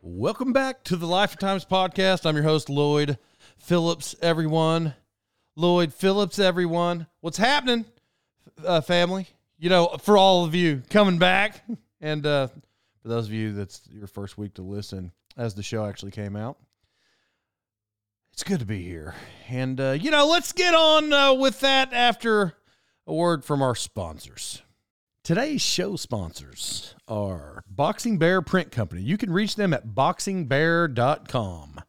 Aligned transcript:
Welcome 0.00 0.52
back 0.52 0.84
to 0.84 0.96
the 0.96 1.08
Life 1.08 1.32
of 1.32 1.40
Times 1.40 1.64
podcast. 1.64 2.24
I'm 2.24 2.36
your 2.36 2.44
host, 2.44 2.70
Lloyd 2.70 3.18
Phillips, 3.58 4.14
everyone. 4.22 4.94
Lloyd 5.56 5.92
Phillips, 5.92 6.38
everyone. 6.38 7.08
What's 7.20 7.36
happening, 7.36 7.84
uh, 8.64 8.80
family? 8.80 9.26
You 9.58 9.70
know, 9.70 9.96
for 10.00 10.16
all 10.16 10.44
of 10.44 10.54
you 10.54 10.84
coming 10.88 11.18
back, 11.18 11.64
and 12.00 12.24
uh, 12.24 12.46
for 13.02 13.08
those 13.08 13.26
of 13.26 13.32
you 13.32 13.52
that's 13.54 13.82
your 13.90 14.06
first 14.06 14.38
week 14.38 14.54
to 14.54 14.62
listen 14.62 15.10
as 15.36 15.54
the 15.54 15.64
show 15.64 15.84
actually 15.84 16.12
came 16.12 16.36
out, 16.36 16.58
it's 18.32 18.44
good 18.44 18.60
to 18.60 18.66
be 18.66 18.84
here. 18.84 19.16
And, 19.48 19.80
uh, 19.80 19.96
you 20.00 20.12
know, 20.12 20.28
let's 20.28 20.52
get 20.52 20.76
on 20.76 21.12
uh, 21.12 21.34
with 21.34 21.58
that 21.60 21.92
after 21.92 22.54
a 23.04 23.12
word 23.12 23.44
from 23.44 23.62
our 23.62 23.74
sponsors. 23.74 24.62
Today's 25.28 25.60
show 25.60 25.94
sponsors 25.96 26.94
are 27.06 27.62
Boxing 27.68 28.16
Bear 28.16 28.40
Print 28.40 28.70
Company. 28.70 29.02
You 29.02 29.18
can 29.18 29.30
reach 29.30 29.56
them 29.56 29.74
at 29.74 29.88
boxingbear.com. 29.88 31.80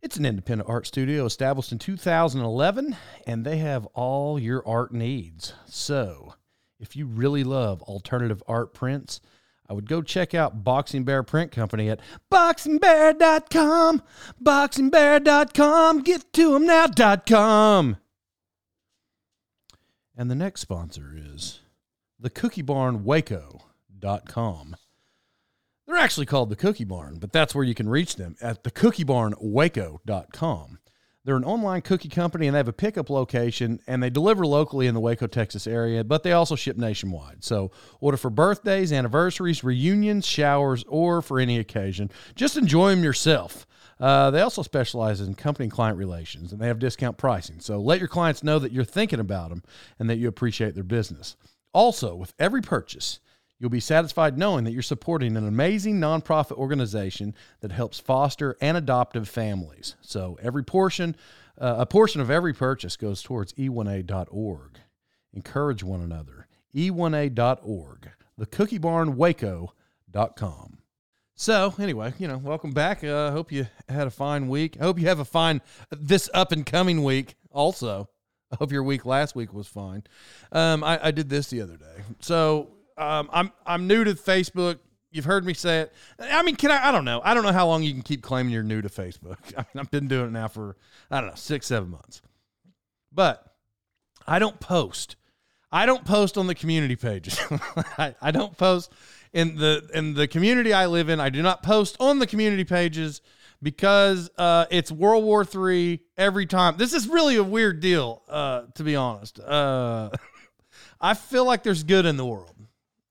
It's 0.00 0.16
an 0.16 0.24
independent 0.24 0.66
art 0.66 0.86
studio 0.86 1.26
established 1.26 1.72
in 1.72 1.78
2011, 1.78 2.96
and 3.26 3.44
they 3.44 3.58
have 3.58 3.84
all 3.92 4.38
your 4.38 4.66
art 4.66 4.94
needs. 4.94 5.52
So, 5.66 6.36
if 6.80 6.96
you 6.96 7.04
really 7.04 7.44
love 7.44 7.82
alternative 7.82 8.42
art 8.48 8.72
prints, 8.72 9.20
I 9.68 9.74
would 9.74 9.86
go 9.86 10.00
check 10.00 10.32
out 10.32 10.64
Boxing 10.64 11.04
Bear 11.04 11.22
Print 11.22 11.52
Company 11.52 11.90
at 11.90 12.00
boxingbear.com. 12.32 14.02
Boxingbear.com. 14.42 15.98
Get 15.98 16.32
to 16.32 16.52
them 16.54 16.64
now.com. 16.64 17.98
And 20.16 20.30
the 20.30 20.34
next 20.34 20.62
sponsor 20.62 21.14
is 21.14 21.60
the 22.18 22.30
Cookie 22.30 22.62
Barn 22.62 23.04
Waco.com. 23.04 24.76
They're 25.86 25.96
actually 25.96 26.26
called 26.26 26.50
the 26.50 26.56
Cookie 26.56 26.84
Barn, 26.84 27.18
but 27.18 27.32
that's 27.32 27.54
where 27.54 27.64
you 27.64 27.74
can 27.74 27.88
reach 27.88 28.16
them 28.16 28.36
at 28.40 28.62
the 28.64 28.70
Cookie 28.70 29.04
Barn 29.04 29.34
Waco.com. 29.40 30.78
They're 31.24 31.36
an 31.36 31.44
online 31.44 31.82
cookie 31.82 32.08
company 32.08 32.46
and 32.46 32.54
they 32.54 32.58
have 32.58 32.68
a 32.68 32.72
pickup 32.72 33.10
location 33.10 33.80
and 33.86 34.02
they 34.02 34.10
deliver 34.10 34.46
locally 34.46 34.86
in 34.86 34.94
the 34.94 35.00
Waco, 35.00 35.26
Texas 35.26 35.66
area, 35.66 36.02
but 36.02 36.22
they 36.22 36.32
also 36.32 36.56
ship 36.56 36.76
nationwide. 36.76 37.44
So 37.44 37.70
order 38.00 38.16
for 38.16 38.30
birthdays, 38.30 38.92
anniversaries, 38.92 39.62
reunions, 39.62 40.26
showers, 40.26 40.84
or 40.88 41.20
for 41.20 41.38
any 41.38 41.58
occasion. 41.58 42.10
Just 42.34 42.56
enjoy 42.56 42.90
them 42.90 43.04
yourself. 43.04 43.66
Uh, 44.00 44.30
they 44.30 44.40
also 44.40 44.62
specialize 44.62 45.20
in 45.20 45.34
company 45.34 45.64
and 45.64 45.72
client 45.72 45.98
relations 45.98 46.52
and 46.52 46.60
they 46.60 46.66
have 46.68 46.78
discount 46.78 47.18
pricing. 47.18 47.60
So 47.60 47.78
let 47.78 47.98
your 47.98 48.08
clients 48.08 48.42
know 48.42 48.58
that 48.58 48.72
you're 48.72 48.84
thinking 48.84 49.20
about 49.20 49.50
them 49.50 49.62
and 49.98 50.08
that 50.08 50.16
you 50.16 50.28
appreciate 50.28 50.74
their 50.74 50.84
business. 50.84 51.36
Also, 51.72 52.14
with 52.14 52.34
every 52.38 52.62
purchase, 52.62 53.20
you'll 53.58 53.70
be 53.70 53.80
satisfied 53.80 54.38
knowing 54.38 54.64
that 54.64 54.72
you're 54.72 54.82
supporting 54.82 55.36
an 55.36 55.46
amazing 55.46 56.00
nonprofit 56.00 56.56
organization 56.56 57.34
that 57.60 57.72
helps 57.72 57.98
foster 57.98 58.56
and 58.60 58.76
adoptive 58.76 59.28
families. 59.28 59.96
So 60.00 60.38
every 60.42 60.64
portion, 60.64 61.16
uh, 61.60 61.76
a 61.78 61.86
portion 61.86 62.20
of 62.20 62.30
every 62.30 62.54
purchase 62.54 62.96
goes 62.96 63.22
towards 63.22 63.52
e1a.org. 63.54 64.78
Encourage 65.32 65.82
one 65.82 66.00
another. 66.00 66.46
e1a.org. 66.74 68.10
The 68.36 68.46
Cookie 68.46 68.78
Barn 68.78 69.16
Waco.com. 69.16 70.78
So 71.34 71.74
anyway, 71.78 72.14
you 72.18 72.26
know, 72.26 72.38
welcome 72.38 72.72
back. 72.72 73.04
I 73.04 73.08
uh, 73.08 73.30
hope 73.30 73.52
you 73.52 73.68
had 73.88 74.06
a 74.06 74.10
fine 74.10 74.48
week. 74.48 74.76
I 74.80 74.84
hope 74.84 74.98
you 74.98 75.06
have 75.06 75.20
a 75.20 75.24
fine 75.24 75.60
this 75.90 76.28
up 76.34 76.50
and 76.50 76.66
coming 76.66 77.04
week 77.04 77.36
also. 77.52 78.08
Hope 78.58 78.72
your 78.72 78.82
week 78.82 79.04
last 79.04 79.34
week 79.34 79.52
was 79.52 79.66
fine. 79.66 80.04
Um, 80.52 80.82
I, 80.82 81.08
I 81.08 81.10
did 81.10 81.28
this 81.28 81.50
the 81.50 81.60
other 81.60 81.76
day. 81.76 82.02
So 82.20 82.68
um, 82.96 83.28
I'm 83.32 83.52
I'm 83.66 83.86
new 83.86 84.04
to 84.04 84.14
Facebook. 84.14 84.78
You've 85.10 85.24
heard 85.24 85.44
me 85.44 85.54
say 85.54 85.80
it. 85.80 85.92
I 86.18 86.42
mean, 86.42 86.56
can 86.56 86.70
I? 86.70 86.88
I 86.88 86.92
don't 86.92 87.04
know. 87.04 87.20
I 87.24 87.34
don't 87.34 87.42
know 87.42 87.52
how 87.52 87.66
long 87.66 87.82
you 87.82 87.92
can 87.92 88.02
keep 88.02 88.22
claiming 88.22 88.52
you're 88.52 88.62
new 88.62 88.82
to 88.82 88.88
Facebook. 88.88 89.36
I 89.56 89.60
mean, 89.60 89.80
I've 89.80 89.90
been 89.90 90.08
doing 90.08 90.26
it 90.26 90.32
now 90.32 90.48
for 90.48 90.76
I 91.10 91.20
don't 91.20 91.30
know 91.30 91.36
six 91.36 91.66
seven 91.66 91.90
months, 91.90 92.22
but 93.12 93.54
I 94.26 94.38
don't 94.38 94.60
post. 94.60 95.16
I 95.70 95.84
don't 95.84 96.04
post 96.04 96.38
on 96.38 96.46
the 96.46 96.54
community 96.54 96.96
pages. 96.96 97.38
I, 97.98 98.14
I 98.22 98.30
don't 98.30 98.56
post 98.56 98.90
in 99.34 99.56
the 99.56 99.86
in 99.92 100.14
the 100.14 100.26
community 100.26 100.72
I 100.72 100.86
live 100.86 101.10
in. 101.10 101.20
I 101.20 101.28
do 101.28 101.42
not 101.42 101.62
post 101.62 101.96
on 102.00 102.18
the 102.18 102.26
community 102.26 102.64
pages 102.64 103.20
because 103.62 104.30
uh, 104.38 104.66
it's 104.70 104.92
World 104.92 105.24
War 105.24 105.44
III 105.44 106.00
every 106.16 106.46
time. 106.46 106.76
This 106.76 106.92
is 106.92 107.08
really 107.08 107.36
a 107.36 107.42
weird 107.42 107.80
deal, 107.80 108.22
uh, 108.28 108.62
to 108.74 108.84
be 108.84 108.96
honest. 108.96 109.40
Uh, 109.40 110.10
I 111.00 111.14
feel 111.14 111.44
like 111.44 111.62
there's 111.62 111.82
good 111.82 112.06
in 112.06 112.16
the 112.16 112.26
world. 112.26 112.54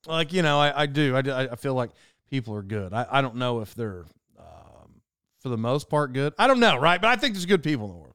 Like, 0.06 0.31
you 0.31 0.41
know, 0.41 0.59
I, 0.59 0.84
I 0.84 0.86
do. 0.86 1.16
I, 1.16 1.52
I 1.52 1.56
feel 1.56 1.74
like 1.74 1.91
people 2.30 2.56
are 2.56 2.62
good. 2.62 2.94
I, 2.94 3.06
I 3.09 3.22
don't 3.22 3.36
know 3.36 3.59
if 3.59 3.75
they're, 3.75 4.06
um, 4.40 5.02
for 5.40 5.50
the 5.50 5.57
most 5.57 5.90
part, 5.90 6.13
good. 6.13 6.34
I 6.38 6.47
don't 6.47 6.59
know, 6.59 6.78
right? 6.78 7.02
But 7.02 7.09
I 7.09 7.16
think 7.18 7.34
there's 7.34 7.46
good 7.46 7.63
people 7.63 7.86
in 7.86 7.91
the 7.91 7.97
world. 7.97 8.13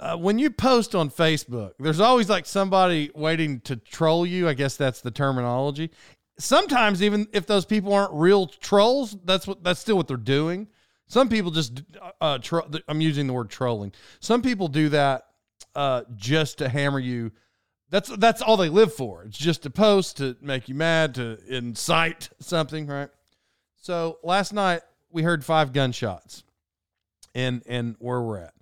Uh, 0.00 0.16
when 0.16 0.38
you 0.38 0.48
post 0.50 0.94
on 0.94 1.10
Facebook, 1.10 1.72
there's 1.80 1.98
always 2.00 2.28
like 2.28 2.46
somebody 2.46 3.10
waiting 3.14 3.60
to 3.60 3.76
troll 3.76 4.24
you. 4.24 4.48
I 4.48 4.54
guess 4.54 4.76
that's 4.76 5.00
the 5.00 5.10
terminology. 5.10 5.90
Sometimes, 6.38 7.02
even 7.02 7.26
if 7.32 7.46
those 7.46 7.64
people 7.64 7.92
aren't 7.92 8.12
real 8.12 8.46
trolls, 8.46 9.16
that's 9.24 9.44
what 9.44 9.64
that's 9.64 9.80
still 9.80 9.96
what 9.96 10.06
they're 10.06 10.16
doing. 10.16 10.68
Some 11.08 11.28
people 11.28 11.50
just, 11.50 11.82
uh, 12.20 12.38
tro- 12.38 12.68
I'm 12.86 13.00
using 13.00 13.26
the 13.26 13.32
word 13.32 13.50
trolling. 13.50 13.92
Some 14.20 14.42
people 14.42 14.68
do 14.68 14.90
that 14.90 15.24
uh, 15.74 16.02
just 16.14 16.58
to 16.58 16.68
hammer 16.68 16.98
you. 16.98 17.32
That's 17.90 18.10
that's 18.16 18.42
all 18.42 18.58
they 18.58 18.68
live 18.68 18.92
for. 18.92 19.24
It's 19.24 19.38
just 19.38 19.62
to 19.62 19.70
post 19.70 20.18
to 20.18 20.36
make 20.42 20.68
you 20.68 20.74
mad 20.74 21.14
to 21.14 21.38
incite 21.48 22.28
something, 22.38 22.86
right? 22.86 23.08
So 23.76 24.18
last 24.22 24.52
night 24.52 24.82
we 25.10 25.22
heard 25.22 25.42
five 25.42 25.72
gunshots, 25.72 26.44
and 27.34 27.62
and 27.66 27.96
where 27.98 28.20
we're 28.20 28.40
at 28.40 28.52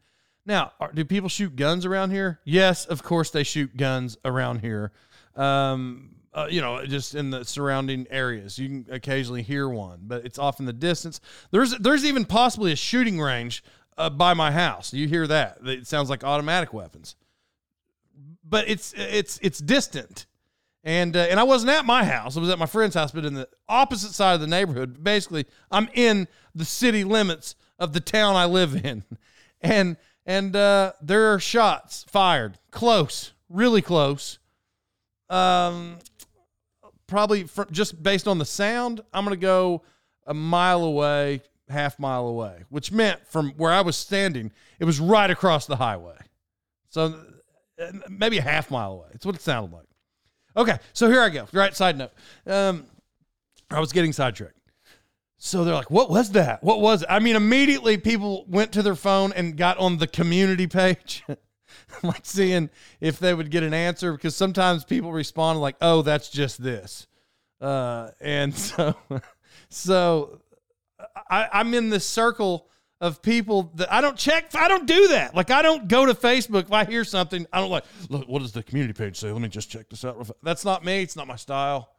now. 0.46 0.72
Are, 0.78 0.92
do 0.92 1.04
people 1.04 1.28
shoot 1.28 1.56
guns 1.56 1.84
around 1.84 2.12
here? 2.12 2.40
Yes, 2.44 2.86
of 2.86 3.02
course 3.02 3.30
they 3.30 3.42
shoot 3.42 3.76
guns 3.76 4.16
around 4.24 4.60
here. 4.60 4.92
Um, 5.34 6.14
uh, 6.36 6.46
you 6.50 6.60
know, 6.60 6.84
just 6.84 7.14
in 7.14 7.30
the 7.30 7.44
surrounding 7.44 8.06
areas. 8.10 8.58
You 8.58 8.68
can 8.68 8.86
occasionally 8.90 9.42
hear 9.42 9.68
one, 9.68 10.00
but 10.02 10.26
it's 10.26 10.38
off 10.38 10.60
in 10.60 10.66
the 10.66 10.72
distance. 10.72 11.20
There's 11.50 11.76
there's 11.78 12.04
even 12.04 12.26
possibly 12.26 12.72
a 12.72 12.76
shooting 12.76 13.18
range 13.18 13.64
uh, 13.96 14.10
by 14.10 14.34
my 14.34 14.52
house. 14.52 14.92
You 14.92 15.08
hear 15.08 15.26
that? 15.26 15.58
It 15.64 15.86
sounds 15.86 16.10
like 16.10 16.24
automatic 16.24 16.74
weapons, 16.74 17.16
but 18.44 18.68
it's 18.68 18.92
it's 18.96 19.40
it's 19.42 19.58
distant. 19.58 20.26
And 20.84 21.16
uh, 21.16 21.20
and 21.20 21.40
I 21.40 21.42
wasn't 21.42 21.72
at 21.72 21.86
my 21.86 22.04
house. 22.04 22.36
I 22.36 22.40
was 22.40 22.50
at 22.50 22.58
my 22.58 22.66
friend's 22.66 22.94
house, 22.94 23.12
but 23.12 23.24
in 23.24 23.32
the 23.32 23.48
opposite 23.66 24.12
side 24.12 24.34
of 24.34 24.42
the 24.42 24.46
neighborhood. 24.46 25.02
Basically, 25.02 25.46
I'm 25.70 25.88
in 25.94 26.28
the 26.54 26.66
city 26.66 27.02
limits 27.02 27.56
of 27.78 27.94
the 27.94 28.00
town 28.00 28.36
I 28.36 28.44
live 28.44 28.76
in, 28.84 29.04
and 29.62 29.96
and 30.26 30.54
uh, 30.54 30.92
there 31.00 31.32
are 31.32 31.40
shots 31.40 32.04
fired 32.08 32.58
close, 32.70 33.32
really 33.48 33.80
close. 33.80 34.38
Um, 35.28 35.98
probably 37.06 37.46
just 37.70 38.02
based 38.02 38.28
on 38.28 38.38
the 38.38 38.44
sound, 38.44 39.00
I'm 39.12 39.24
going 39.24 39.36
to 39.36 39.40
go 39.40 39.82
a 40.26 40.34
mile 40.34 40.84
away, 40.84 41.42
half 41.68 41.98
mile 41.98 42.26
away, 42.26 42.64
which 42.68 42.92
meant 42.92 43.26
from 43.26 43.50
where 43.56 43.72
I 43.72 43.80
was 43.80 43.96
standing, 43.96 44.52
it 44.78 44.84
was 44.84 45.00
right 45.00 45.30
across 45.30 45.66
the 45.66 45.76
highway. 45.76 46.16
So 46.88 47.20
uh, 47.80 47.92
maybe 48.08 48.38
a 48.38 48.42
half 48.42 48.70
mile 48.70 48.92
away. 48.92 49.08
It's 49.12 49.26
what 49.26 49.34
it 49.34 49.42
sounded 49.42 49.74
like. 49.74 49.86
Okay, 50.56 50.78
so 50.92 51.10
here 51.10 51.20
I 51.20 51.28
go. 51.28 51.46
Right, 51.52 51.76
side 51.76 51.98
note. 51.98 52.12
Um, 52.46 52.86
I 53.70 53.80
was 53.80 53.92
getting 53.92 54.12
sidetracked. 54.12 54.54
So 55.38 55.64
they're 55.64 55.74
like, 55.74 55.90
"What 55.90 56.08
was 56.08 56.30
that? 56.30 56.64
What 56.64 56.80
was?" 56.80 57.02
It? 57.02 57.08
I 57.10 57.18
mean, 57.18 57.36
immediately 57.36 57.98
people 57.98 58.46
went 58.48 58.72
to 58.72 58.82
their 58.82 58.94
phone 58.94 59.32
and 59.34 59.56
got 59.56 59.76
on 59.76 59.98
the 59.98 60.06
community 60.06 60.66
page, 60.66 61.24
like 62.02 62.24
seeing 62.24 62.70
if 63.00 63.18
they 63.18 63.34
would 63.34 63.50
get 63.50 63.62
an 63.62 63.74
answer 63.74 64.12
because 64.12 64.36
sometimes 64.36 64.84
people 64.84 65.12
respond 65.12 65.60
like, 65.60 65.76
"Oh, 65.80 66.02
that's 66.02 66.28
just 66.28 66.62
this," 66.62 67.06
uh, 67.60 68.10
and 68.20 68.54
so, 68.56 68.94
so 69.68 70.40
I, 71.30 71.48
I'm 71.52 71.74
in 71.74 71.90
this 71.90 72.06
circle 72.06 72.68
of 73.00 73.20
people 73.20 73.70
that 73.74 73.92
I 73.92 74.00
don't 74.00 74.16
check. 74.16 74.54
I 74.54 74.68
don't 74.68 74.86
do 74.86 75.08
that. 75.08 75.34
Like 75.34 75.50
I 75.50 75.62
don't 75.62 75.88
go 75.88 76.06
to 76.06 76.14
Facebook 76.14 76.64
if 76.64 76.72
I 76.72 76.84
hear 76.84 77.04
something. 77.04 77.46
I 77.52 77.60
don't 77.60 77.70
like. 77.70 77.84
Look, 78.08 78.28
what 78.28 78.42
does 78.42 78.52
the 78.52 78.62
community 78.62 78.94
page 78.94 79.16
say? 79.16 79.30
Let 79.30 79.42
me 79.42 79.48
just 79.48 79.70
check 79.70 79.88
this 79.88 80.04
out. 80.04 80.30
That's 80.42 80.64
not 80.64 80.84
me. 80.84 81.02
It's 81.02 81.16
not 81.16 81.26
my 81.26 81.36
style. 81.36 81.90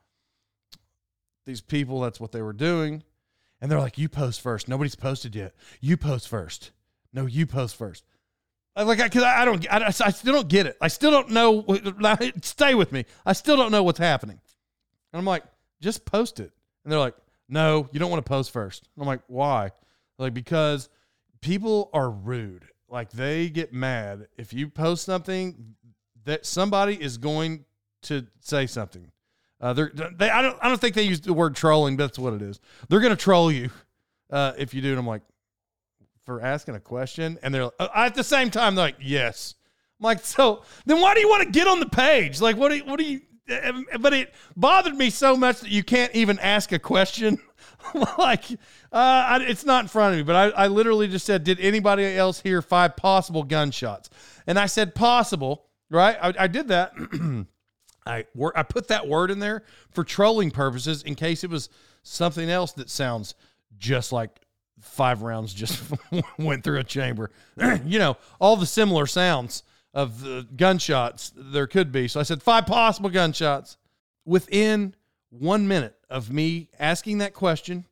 These 1.46 1.62
people, 1.62 2.02
that's 2.02 2.20
what 2.20 2.34
they 2.34 2.42
were 2.42 2.52
doing, 2.52 3.04
and 3.62 3.72
they're 3.72 3.80
like, 3.80 3.98
"You 3.98 4.10
post 4.10 4.42
first. 4.42 4.68
Nobody's 4.68 4.96
posted 4.96 5.36
yet. 5.36 5.54
You 5.80 5.96
post 5.96 6.28
first. 6.28 6.72
No, 7.14 7.26
you 7.26 7.46
post 7.46 7.76
first. 7.76 8.04
Like 8.86 9.00
because 9.00 9.24
I, 9.24 9.42
I, 9.42 9.46
don't. 9.46 9.74
I, 9.74 9.88
I 9.88 10.12
still 10.12 10.34
don't 10.34 10.48
get 10.48 10.68
it. 10.68 10.78
I 10.80 10.88
still 10.88 11.12
don't 11.12 11.32
know. 11.32 11.66
Stay 12.44 12.76
with 12.76 12.92
me. 12.92 13.06
I 13.26 13.34
still 13.34 13.58
don't 13.58 13.72
know 13.72 13.84
what's 13.84 14.00
happening. 14.00 14.40
And 15.12 15.20
I'm 15.20 15.26
like, 15.26 15.44
just 15.82 16.06
post 16.06 16.40
it. 16.40 16.52
And 16.84 16.92
they're 16.92 17.00
like, 17.00 17.16
no, 17.50 17.88
you 17.92 18.00
don't 18.00 18.12
want 18.12 18.24
to 18.24 18.30
post 18.30 18.52
first. 18.52 18.88
I'm 19.00 19.08
like, 19.08 19.22
why? 19.28 19.72
Like 20.20 20.34
because 20.34 20.90
people 21.42 21.90
are 21.94 22.10
rude. 22.10 22.66
Like 22.90 23.12
they 23.12 23.50
get 23.50 23.74
mad 23.74 24.28
if 24.38 24.54
you 24.54 24.70
post 24.70 25.06
something 25.06 25.76
that 26.26 26.46
somebody 26.46 27.02
is 27.02 27.18
going 27.18 27.66
to 28.04 28.28
say 28.40 28.68
something. 28.68 29.12
Uh, 29.60 29.74
they're, 29.74 29.92
they, 30.16 30.30
I 30.30 30.42
don't, 30.42 30.58
I 30.62 30.70
don't 30.70 30.80
think 30.80 30.96
they 30.96 31.04
use 31.04 31.22
the 31.22 31.34
word 31.34 31.56
trolling, 31.56 31.98
but 31.98 32.06
that's 32.06 32.20
what 32.20 32.34
it 32.34 32.42
is. 32.42 32.60
They're 32.90 33.00
going 33.00 33.16
to 33.16 33.22
troll 33.22 33.52
you 33.52 33.72
uh, 34.30 34.54
if 34.58 34.74
you 34.74 34.82
do. 34.82 34.92
And 34.92 35.00
I'm 35.00 35.08
like, 35.08 35.24
for 36.28 36.42
asking 36.42 36.76
a 36.76 36.80
question, 36.82 37.40
and 37.42 37.56
they're 37.56 37.72
uh, 37.80 37.88
at 37.96 38.14
the 38.14 38.24
same 38.24 38.52
time, 38.52 38.76
they're 38.76 38.88
like, 38.88 38.98
yes. 39.00 39.56
I'm 39.98 40.04
like, 40.04 40.26
so 40.26 40.64
then 40.86 41.00
why 41.00 41.14
do 41.14 41.22
you 41.22 41.30
want 41.30 41.44
to 41.44 41.50
get 41.50 41.68
on 41.68 41.80
the 41.80 41.88
page? 41.88 42.42
Like, 42.42 42.58
what 42.58 42.68
do 42.68 42.76
you, 42.76 42.84
what 42.84 43.00
do 43.00 43.06
you? 43.06 43.22
But 43.98 44.14
it 44.14 44.36
bothered 44.58 44.94
me 44.94 45.10
so 45.10 45.38
much 45.38 45.62
that 45.62 45.72
you 45.72 45.86
can't 45.86 46.14
even 46.14 46.38
ask 46.40 46.74
a 46.74 46.80
question 46.80 47.40
like, 48.18 48.44
uh, 48.92 49.40
it's 49.42 49.64
not 49.64 49.86
in 49.86 49.88
front 49.88 50.16
of 50.16 50.18
me, 50.18 50.24
but 50.24 50.36
I, 50.36 50.66
I 50.66 50.68
literally 50.68 51.08
just 51.08 51.26
said, 51.26 51.46
did 51.46 51.62
anybody 51.62 52.04
else 52.18 52.42
hear 52.42 52.62
five 52.62 52.98
possible 52.98 53.44
gunshots? 53.44 54.10
And 54.48 54.60
I 54.60 54.66
said 54.66 54.96
possible, 54.96 55.64
right? 55.90 56.18
I, 56.22 56.34
I 56.38 56.48
did 56.48 56.68
that. 56.68 56.92
I 58.06 58.26
I 58.54 58.64
put 58.64 58.90
that 58.90 59.08
word 59.08 59.32
in 59.32 59.40
there 59.40 59.64
for 59.92 60.04
trolling 60.04 60.52
purposes 60.52 61.04
in 61.04 61.16
case 61.16 61.46
it 61.46 61.50
was 61.50 61.70
something 62.04 62.50
else 62.50 62.74
that 62.74 62.90
sounds 62.90 63.34
just 63.78 64.12
like 64.12 64.42
five 64.82 65.22
rounds 65.22 65.54
just 65.54 65.82
went 66.38 66.64
through 66.64 66.80
a 66.80 66.84
chamber. 66.84 67.32
you 67.86 68.00
know, 68.00 68.18
all 68.40 68.56
the 68.56 68.66
similar 68.66 69.06
sounds 69.06 69.64
of 69.94 70.22
the 70.22 70.48
gunshots 70.56 71.32
there 71.36 71.68
could 71.68 71.92
be. 71.92 72.08
So 72.08 72.20
I 72.20 72.24
said 72.24 72.42
five 72.44 72.66
possible 72.66 73.10
gunshots 73.10 73.78
within 74.26 74.96
one 75.30 75.68
minute 75.68 75.96
of 76.10 76.32
me 76.32 76.70
asking 76.80 77.20
that 77.20 77.34
question, 77.34 77.86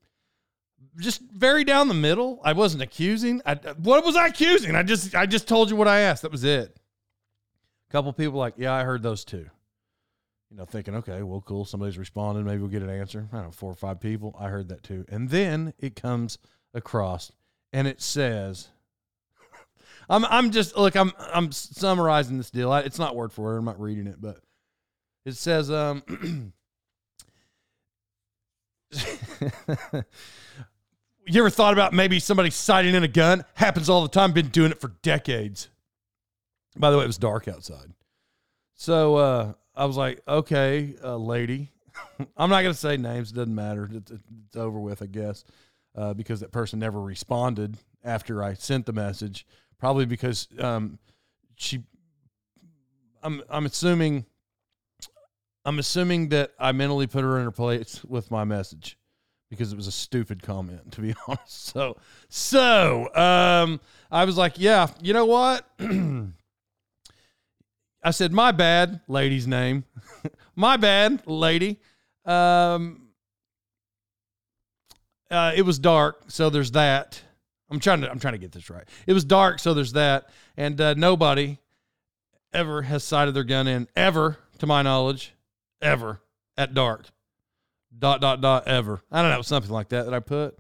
just 0.99 1.21
very 1.21 1.63
down 1.63 1.87
the 1.87 1.93
middle. 1.93 2.39
I 2.43 2.53
wasn't 2.53 2.83
accusing. 2.83 3.41
I, 3.45 3.55
what 3.55 4.05
was 4.05 4.15
I 4.15 4.27
accusing? 4.27 4.75
I 4.75 4.83
just 4.83 5.15
I 5.15 5.25
just 5.25 5.47
told 5.47 5.69
you 5.69 5.75
what 5.75 5.87
I 5.87 6.01
asked. 6.01 6.21
That 6.21 6.31
was 6.31 6.43
it. 6.43 6.77
A 7.89 7.91
couple 7.91 8.13
people 8.13 8.39
like, 8.39 8.53
yeah, 8.57 8.73
I 8.73 8.83
heard 8.83 9.03
those 9.03 9.25
too. 9.25 9.49
You 10.51 10.57
know, 10.57 10.65
thinking, 10.65 10.95
okay, 10.95 11.23
well, 11.23 11.41
cool. 11.41 11.65
Somebody's 11.65 11.97
responding. 11.97 12.45
Maybe 12.45 12.59
we'll 12.59 12.69
get 12.69 12.83
an 12.83 12.89
answer. 12.89 13.27
I 13.33 13.37
don't 13.37 13.45
know, 13.45 13.51
four 13.51 13.71
or 13.71 13.75
five 13.75 13.99
people. 13.99 14.35
I 14.39 14.47
heard 14.47 14.69
that 14.69 14.83
too. 14.83 15.05
And 15.09 15.29
then 15.29 15.73
it 15.79 15.95
comes 15.95 16.37
across 16.75 17.31
and 17.73 17.87
it 17.87 18.01
says, 18.01 18.69
I'm 20.07 20.23
I'm 20.25 20.51
just 20.51 20.77
look, 20.77 20.95
I'm 20.95 21.11
I'm 21.33 21.51
summarizing 21.51 22.37
this 22.37 22.51
deal. 22.51 22.71
I, 22.71 22.81
it's 22.81 22.99
not 22.99 23.15
word 23.15 23.31
for 23.31 23.43
word. 23.43 23.57
I'm 23.57 23.65
not 23.65 23.81
reading 23.81 24.05
it, 24.05 24.21
but 24.21 24.37
it 25.25 25.35
says, 25.35 25.71
um 25.71 26.03
you 31.27 31.39
ever 31.39 31.49
thought 31.49 31.73
about 31.73 31.93
maybe 31.93 32.19
somebody 32.19 32.49
sighting 32.49 32.93
in 32.93 33.03
a 33.03 33.07
gun? 33.07 33.43
Happens 33.55 33.89
all 33.89 34.03
the 34.03 34.09
time. 34.09 34.31
Been 34.31 34.49
doing 34.49 34.71
it 34.71 34.79
for 34.79 34.89
decades. 35.01 35.69
By 36.77 36.91
the 36.91 36.97
way, 36.97 37.03
it 37.03 37.07
was 37.07 37.17
dark 37.17 37.47
outside. 37.47 37.91
So 38.75 39.15
uh, 39.15 39.53
I 39.75 39.85
was 39.85 39.97
like, 39.97 40.21
okay, 40.27 40.95
uh, 41.03 41.17
lady. 41.17 41.71
I'm 42.37 42.49
not 42.49 42.61
going 42.61 42.73
to 42.73 42.79
say 42.79 42.97
names. 42.97 43.31
It 43.31 43.35
doesn't 43.35 43.55
matter. 43.55 43.89
It's, 43.91 44.11
it's 44.11 44.55
over 44.55 44.79
with, 44.79 45.01
I 45.01 45.05
guess, 45.05 45.45
uh, 45.95 46.13
because 46.13 46.39
that 46.41 46.51
person 46.51 46.79
never 46.79 47.01
responded 47.01 47.77
after 48.03 48.43
I 48.43 48.53
sent 48.53 48.85
the 48.85 48.93
message. 48.93 49.45
Probably 49.79 50.05
because 50.05 50.47
um, 50.59 50.99
she, 51.55 51.83
I'm, 53.21 53.41
I'm 53.49 53.65
assuming 53.65 54.25
I'm 55.65 55.79
assuming 55.79 56.29
that 56.29 56.51
I 56.59 56.71
mentally 56.73 57.07
put 57.07 57.23
her 57.23 57.39
in 57.39 57.45
her 57.45 57.51
place 57.51 58.03
with 58.05 58.29
my 58.29 58.43
message 58.43 58.99
because 59.49 59.73
it 59.73 59.75
was 59.75 59.87
a 59.87 59.91
stupid 59.91 60.43
comment, 60.43 60.91
to 60.91 61.01
be 61.01 61.15
honest. 61.27 61.65
So, 61.65 61.97
so 62.29 63.13
um, 63.15 63.79
I 64.11 64.25
was 64.25 64.37
like, 64.37 64.53
yeah, 64.57 64.87
you 65.01 65.13
know 65.13 65.25
what? 65.25 65.67
I 68.03 68.11
said, 68.11 68.31
my 68.31 68.51
bad, 68.51 69.01
lady's 69.07 69.47
name. 69.47 69.85
my 70.55 70.77
bad, 70.77 71.25
lady. 71.25 71.79
Um, 72.23 73.04
uh, 75.31 75.53
it 75.55 75.63
was 75.63 75.79
dark, 75.79 76.23
so 76.27 76.49
there's 76.49 76.71
that. 76.71 77.21
I'm 77.69 77.79
trying 77.79 78.01
to 78.01 78.11
I'm 78.11 78.19
trying 78.19 78.33
to 78.33 78.39
get 78.39 78.51
this 78.51 78.69
right. 78.69 78.87
It 79.07 79.13
was 79.13 79.25
dark, 79.25 79.59
so 79.59 79.73
there's 79.73 79.93
that, 79.93 80.29
and 80.55 80.79
uh, 80.79 80.93
nobody 80.93 81.57
ever 82.53 82.83
has 82.83 83.03
sighted 83.03 83.33
their 83.33 83.43
gun 83.43 83.67
in 83.67 83.87
ever, 83.95 84.37
to 84.59 84.67
my 84.67 84.81
knowledge 84.81 85.33
ever 85.81 86.21
at 86.57 86.73
dark. 86.73 87.07
Dot, 87.97 88.21
dot, 88.21 88.41
dot, 88.41 88.67
ever. 88.67 89.01
I 89.11 89.21
don't 89.21 89.31
know, 89.31 89.41
something 89.41 89.71
like 89.71 89.89
that 89.89 90.05
that 90.05 90.13
I 90.13 90.19
put. 90.19 90.59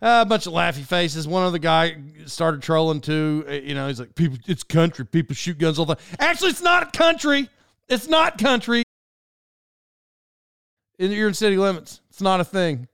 Uh, 0.00 0.22
a 0.24 0.26
bunch 0.26 0.46
of 0.46 0.52
laughy 0.52 0.84
faces. 0.84 1.26
One 1.26 1.42
other 1.42 1.58
guy 1.58 1.96
started 2.26 2.62
trolling 2.62 3.00
too. 3.00 3.44
Uh, 3.48 3.52
you 3.52 3.74
know, 3.74 3.88
he's 3.88 3.98
like, 3.98 4.14
"People, 4.14 4.38
it's 4.46 4.62
country. 4.62 5.04
People 5.04 5.34
shoot 5.34 5.58
guns 5.58 5.78
all 5.78 5.86
the 5.86 5.96
time." 5.96 6.04
Actually, 6.20 6.50
it's 6.50 6.62
not 6.62 6.92
country. 6.92 7.48
It's 7.88 8.06
not 8.06 8.38
country. 8.38 8.84
You're 10.98 11.28
in 11.28 11.34
city 11.34 11.56
limits. 11.56 12.00
It's 12.10 12.20
not 12.20 12.40
a 12.40 12.44
thing 12.44 12.86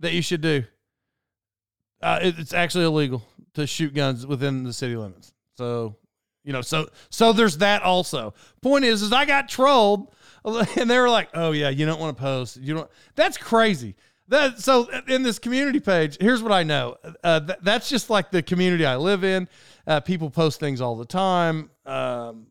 that 0.00 0.12
you 0.12 0.22
should 0.22 0.40
do. 0.40 0.64
Uh, 2.02 2.18
it's 2.22 2.52
actually 2.52 2.84
illegal 2.84 3.22
to 3.54 3.66
shoot 3.66 3.94
guns 3.94 4.26
within 4.26 4.64
the 4.64 4.72
city 4.72 4.96
limits. 4.96 5.32
So, 5.56 5.96
you 6.44 6.52
know, 6.52 6.60
so 6.60 6.88
so 7.10 7.32
there's 7.32 7.58
that 7.58 7.82
also. 7.82 8.34
Point 8.60 8.84
is, 8.84 9.02
is 9.02 9.12
I 9.12 9.24
got 9.24 9.48
trolled 9.48 10.12
and 10.76 10.88
they 10.88 10.98
were 10.98 11.10
like, 11.10 11.30
"Oh 11.34 11.52
yeah, 11.52 11.70
you 11.70 11.86
don't 11.86 12.00
want 12.00 12.16
to 12.16 12.22
post. 12.22 12.56
You 12.58 12.74
don't." 12.74 12.90
That's 13.14 13.36
crazy. 13.36 13.96
That 14.28 14.60
so 14.60 14.88
in 15.08 15.22
this 15.22 15.38
community 15.38 15.80
page, 15.80 16.16
here's 16.20 16.42
what 16.42 16.52
I 16.52 16.62
know. 16.62 16.96
Uh, 17.22 17.40
th- 17.40 17.58
that's 17.62 17.88
just 17.88 18.10
like 18.10 18.30
the 18.30 18.42
community 18.42 18.84
I 18.86 18.96
live 18.96 19.24
in. 19.24 19.48
Uh, 19.86 20.00
people 20.00 20.30
post 20.30 20.60
things 20.60 20.80
all 20.80 20.96
the 20.96 21.04
time. 21.04 21.70
Um, 21.84 22.46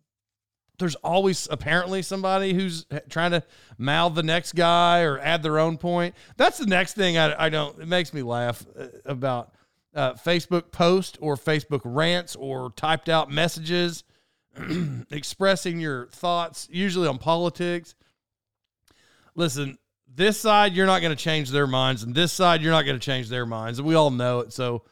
there's 0.77 0.96
always 0.96 1.48
apparently 1.50 2.01
somebody 2.01 2.53
who's 2.53 2.86
trying 3.10 3.32
to 3.32 3.44
mouth 3.77 4.15
the 4.15 4.24
next 4.24 4.53
guy 4.53 5.01
or 5.01 5.20
add 5.20 5.44
their 5.44 5.60
own 5.60 5.77
point. 5.77 6.15
That's 6.38 6.58
the 6.58 6.65
next 6.65 6.94
thing 6.94 7.17
I, 7.17 7.46
I 7.46 7.50
don't. 7.50 7.79
It 7.79 7.88
makes 7.88 8.13
me 8.13 8.22
laugh 8.22 8.65
uh, 8.77 8.88
about 9.05 9.53
uh, 9.94 10.13
Facebook 10.13 10.72
post 10.72 11.17
or 11.22 11.36
Facebook 11.36 11.82
rants 11.84 12.36
or 12.36 12.72
typed 12.75 13.10
out 13.10 13.32
messages 13.32 14.03
expressing 15.12 15.79
your 15.79 16.08
thoughts, 16.08 16.67
usually 16.72 17.08
on 17.08 17.17
politics. 17.17 17.96
Listen, 19.36 19.77
this 20.08 20.39
side, 20.39 20.74
you're 20.74 20.86
not 20.86 21.01
going 21.01 21.15
to 21.15 21.22
change 21.22 21.50
their 21.50 21.67
minds, 21.67 22.03
and 22.03 22.15
this 22.15 22.32
side, 22.32 22.62
you're 22.62 22.72
not 22.72 22.86
going 22.86 22.98
to 22.98 23.05
change 23.05 23.29
their 23.29 23.46
minds. 23.46 23.82
We 23.82 23.96
all 23.96 24.12
know 24.12 24.39
it. 24.39 24.53
So, 24.53 24.84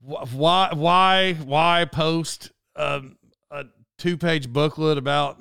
why, 0.00 0.70
why, 0.72 1.34
why 1.34 1.84
post 1.84 2.50
um, 2.74 3.16
a 3.50 3.64
two 3.98 4.16
page 4.16 4.48
booklet 4.48 4.98
about 4.98 5.40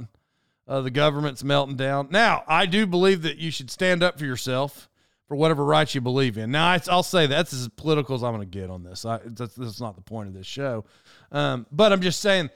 uh, 0.68 0.82
the 0.82 0.92
government's 0.92 1.44
melting 1.44 1.76
down? 1.78 2.08
Now, 2.12 2.44
I 2.48 2.66
do 2.66 2.86
believe 2.86 3.24
that 3.24 3.38
you 3.38 3.52
should 3.52 3.70
stand 3.70 4.04
up 4.04 4.18
for 4.20 4.26
yourself 4.26 4.90
for 5.28 5.36
whatever 5.36 5.64
rights 5.64 5.96
you 5.96 6.02
believe 6.02 6.38
in. 6.38 6.52
Now, 6.52 6.68
I, 6.68 6.82
will 6.88 7.04
say 7.04 7.26
that's 7.26 7.54
as 7.54 7.70
political 7.70 8.16
as 8.16 8.24
I'm 8.24 8.36
going 8.36 8.50
to 8.50 8.60
get 8.60 8.70
on 8.70 8.84
this. 8.84 9.06
I, 9.06 9.20
that's, 9.24 9.56
that's 9.56 9.80
not 9.80 9.96
the 9.96 10.02
point 10.02 10.28
of 10.28 10.34
this 10.34 10.48
show. 10.48 10.86
Um, 11.32 11.66
but 11.72 11.94
I'm 11.94 12.02
just 12.02 12.20
saying 12.20 12.50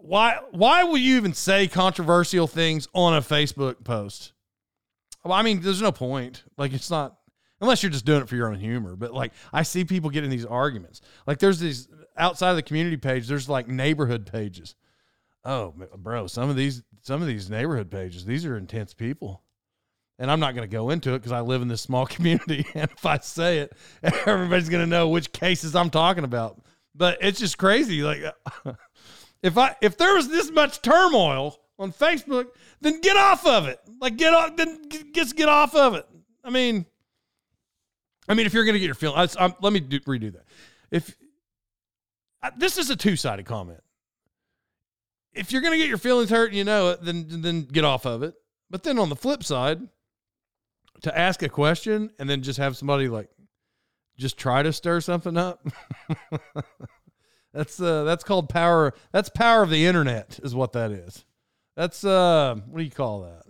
why 0.00 0.38
why 0.50 0.84
will 0.84 0.96
you 0.96 1.16
even 1.16 1.32
say 1.32 1.68
controversial 1.68 2.46
things 2.46 2.88
on 2.94 3.14
a 3.14 3.20
Facebook 3.20 3.84
post? 3.84 4.32
Well, 5.24 5.34
I 5.34 5.42
mean, 5.42 5.60
there's 5.60 5.82
no 5.82 5.92
point. 5.92 6.44
Like 6.56 6.72
it's 6.72 6.90
not 6.90 7.16
unless 7.60 7.82
you're 7.82 7.90
just 7.90 8.04
doing 8.04 8.22
it 8.22 8.28
for 8.28 8.36
your 8.36 8.48
own 8.48 8.58
humor. 8.58 8.96
But 8.96 9.12
like 9.12 9.32
I 9.52 9.62
see 9.62 9.84
people 9.84 10.10
getting 10.10 10.30
these 10.30 10.46
arguments. 10.46 11.00
Like 11.26 11.38
there's 11.38 11.60
these 11.60 11.88
outside 12.16 12.50
of 12.50 12.56
the 12.56 12.62
community 12.62 12.96
page, 12.96 13.28
there's 13.28 13.48
like 13.48 13.68
neighborhood 13.68 14.30
pages. 14.30 14.74
Oh, 15.44 15.74
bro, 15.96 16.26
some 16.26 16.50
of 16.50 16.56
these 16.56 16.82
some 17.02 17.22
of 17.22 17.28
these 17.28 17.48
neighborhood 17.48 17.90
pages, 17.90 18.24
these 18.24 18.44
are 18.44 18.56
intense 18.56 18.92
people. 18.92 19.42
and 20.18 20.30
I'm 20.30 20.38
not 20.38 20.54
going 20.54 20.68
to 20.68 20.72
go 20.72 20.90
into 20.90 21.14
it 21.14 21.20
because 21.20 21.32
I 21.32 21.40
live 21.40 21.62
in 21.62 21.68
this 21.68 21.80
small 21.80 22.06
community, 22.14 22.66
and 22.74 22.90
if 22.90 23.06
I 23.06 23.18
say 23.18 23.58
it, 23.58 23.72
everybody's 24.02 24.68
going 24.68 24.84
to 24.84 24.90
know 24.90 25.08
which 25.08 25.32
cases 25.32 25.74
I'm 25.74 25.90
talking 25.90 26.24
about. 26.24 26.60
But 26.94 27.18
it's 27.22 27.38
just 27.38 27.56
crazy. 27.56 28.02
Like, 28.02 28.22
if 29.42 29.56
I 29.56 29.76
if 29.80 29.96
there 29.96 30.14
was 30.14 30.28
this 30.28 30.50
much 30.50 30.82
turmoil 30.82 31.56
on 31.78 31.92
Facebook, 31.92 32.48
then 32.82 33.00
get 33.00 33.16
off 33.16 33.46
of 33.46 33.66
it. 33.66 33.80
Like, 34.00 34.16
get 34.16 34.34
off, 34.34 34.56
then 34.56 34.82
just 35.14 35.36
get 35.36 35.48
off 35.48 35.74
of 35.74 35.94
it. 35.94 36.06
I 36.44 36.50
mean, 36.50 36.84
I 38.28 38.34
mean, 38.34 38.46
if 38.46 38.52
you're 38.52 38.64
going 38.64 38.74
to 38.74 38.78
get 38.78 38.86
your 38.86 38.94
feelings, 38.94 39.36
let 39.38 39.72
me 39.72 39.80
do, 39.80 40.00
redo 40.00 40.32
that. 40.32 40.44
If 40.90 41.16
this 42.58 42.76
is 42.78 42.90
a 42.90 42.96
two 42.96 43.16
sided 43.16 43.46
comment, 43.46 43.80
if 45.32 45.52
you're 45.52 45.62
going 45.62 45.72
to 45.72 45.78
get 45.78 45.88
your 45.88 45.98
feelings 45.98 46.30
hurt 46.30 46.48
and 46.48 46.56
you 46.56 46.64
know 46.64 46.90
it, 46.90 47.02
then 47.02 47.26
then 47.42 47.62
get 47.62 47.84
off 47.84 48.06
of 48.06 48.22
it. 48.22 48.34
But 48.68 48.82
then 48.82 48.98
on 48.98 49.08
the 49.08 49.16
flip 49.16 49.42
side, 49.42 49.80
to 51.02 51.18
ask 51.18 51.42
a 51.42 51.48
question 51.48 52.10
and 52.18 52.28
then 52.28 52.42
just 52.42 52.58
have 52.58 52.76
somebody 52.76 53.08
like 53.08 53.28
just 54.18 54.38
try 54.38 54.62
to 54.62 54.72
stir 54.72 55.00
something 55.00 55.36
up. 55.36 55.66
that's 57.52 57.80
uh 57.80 58.04
that's 58.04 58.24
called 58.24 58.48
power. 58.48 58.94
That's 59.12 59.28
power 59.28 59.62
of 59.62 59.70
the 59.70 59.86
internet 59.86 60.38
is 60.42 60.54
what 60.54 60.72
that 60.72 60.90
is. 60.90 61.24
That's 61.76 62.04
uh 62.04 62.56
what 62.66 62.78
do 62.78 62.84
you 62.84 62.90
call 62.90 63.22
that? 63.22 63.42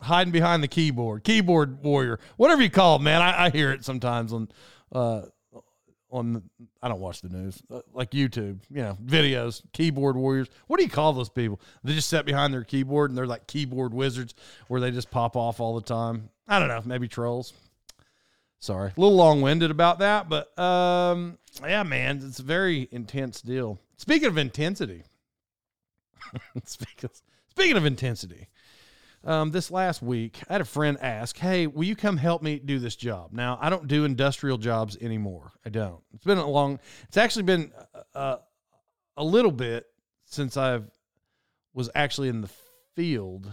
Hiding 0.00 0.32
behind 0.32 0.62
the 0.62 0.68
keyboard, 0.68 1.24
keyboard 1.24 1.82
warrior, 1.82 2.20
whatever 2.36 2.62
you 2.62 2.70
call 2.70 2.96
it, 2.96 3.02
man. 3.02 3.22
I, 3.22 3.46
I 3.46 3.50
hear 3.50 3.72
it 3.72 3.84
sometimes 3.84 4.32
on 4.32 4.48
uh 4.92 5.22
on 6.14 6.42
I 6.80 6.88
don't 6.88 7.00
watch 7.00 7.20
the 7.20 7.28
news 7.28 7.60
uh, 7.70 7.80
like 7.92 8.12
YouTube, 8.12 8.60
you 8.70 8.82
know, 8.82 8.96
videos, 9.04 9.62
keyboard 9.72 10.16
warriors. 10.16 10.48
What 10.68 10.78
do 10.78 10.84
you 10.84 10.90
call 10.90 11.12
those 11.12 11.28
people? 11.28 11.60
They 11.82 11.94
just 11.94 12.08
sit 12.08 12.24
behind 12.24 12.54
their 12.54 12.64
keyboard 12.64 13.10
and 13.10 13.18
they're 13.18 13.26
like 13.26 13.46
keyboard 13.46 13.92
wizards 13.92 14.34
where 14.68 14.80
they 14.80 14.90
just 14.90 15.10
pop 15.10 15.36
off 15.36 15.60
all 15.60 15.74
the 15.74 15.82
time. 15.82 16.30
I 16.46 16.58
don't 16.58 16.68
know, 16.68 16.82
maybe 16.84 17.08
trolls. 17.08 17.52
Sorry, 18.60 18.92
a 18.96 19.00
little 19.00 19.16
long 19.16 19.42
winded 19.42 19.70
about 19.70 19.98
that, 19.98 20.28
but 20.30 20.58
um, 20.58 21.36
yeah, 21.62 21.82
man, 21.82 22.22
it's 22.24 22.38
a 22.38 22.44
very 22.44 22.88
intense 22.90 23.42
deal. 23.42 23.78
Speaking 23.98 24.28
of 24.28 24.38
intensity, 24.38 25.02
speaking, 26.64 27.10
speaking 27.50 27.76
of 27.76 27.84
intensity, 27.84 28.48
um, 29.24 29.50
this 29.50 29.70
last 29.70 30.02
week, 30.02 30.38
I 30.48 30.54
had 30.54 30.60
a 30.60 30.66
friend 30.66 30.98
ask, 31.00 31.36
Hey, 31.36 31.66
will 31.66 31.84
you 31.84 31.96
come 31.96 32.16
help 32.16 32.42
me 32.42 32.58
do 32.58 32.78
this 32.78 32.96
job? 32.96 33.32
Now, 33.32 33.58
I 33.60 33.70
don't 33.70 33.88
do 33.88 34.04
industrial 34.04 34.58
jobs 34.58 34.96
anymore. 35.00 35.52
I 35.64 35.70
don't. 35.70 36.00
It's 36.12 36.24
been 36.24 36.38
a 36.38 36.46
long, 36.46 36.78
it's 37.08 37.16
actually 37.16 37.44
been 37.44 37.72
uh, 38.14 38.36
a 39.16 39.24
little 39.24 39.52
bit 39.52 39.86
since 40.26 40.56
I've 40.56 40.90
was 41.72 41.90
actually 41.94 42.28
in 42.28 42.40
the 42.40 42.50
field, 42.94 43.50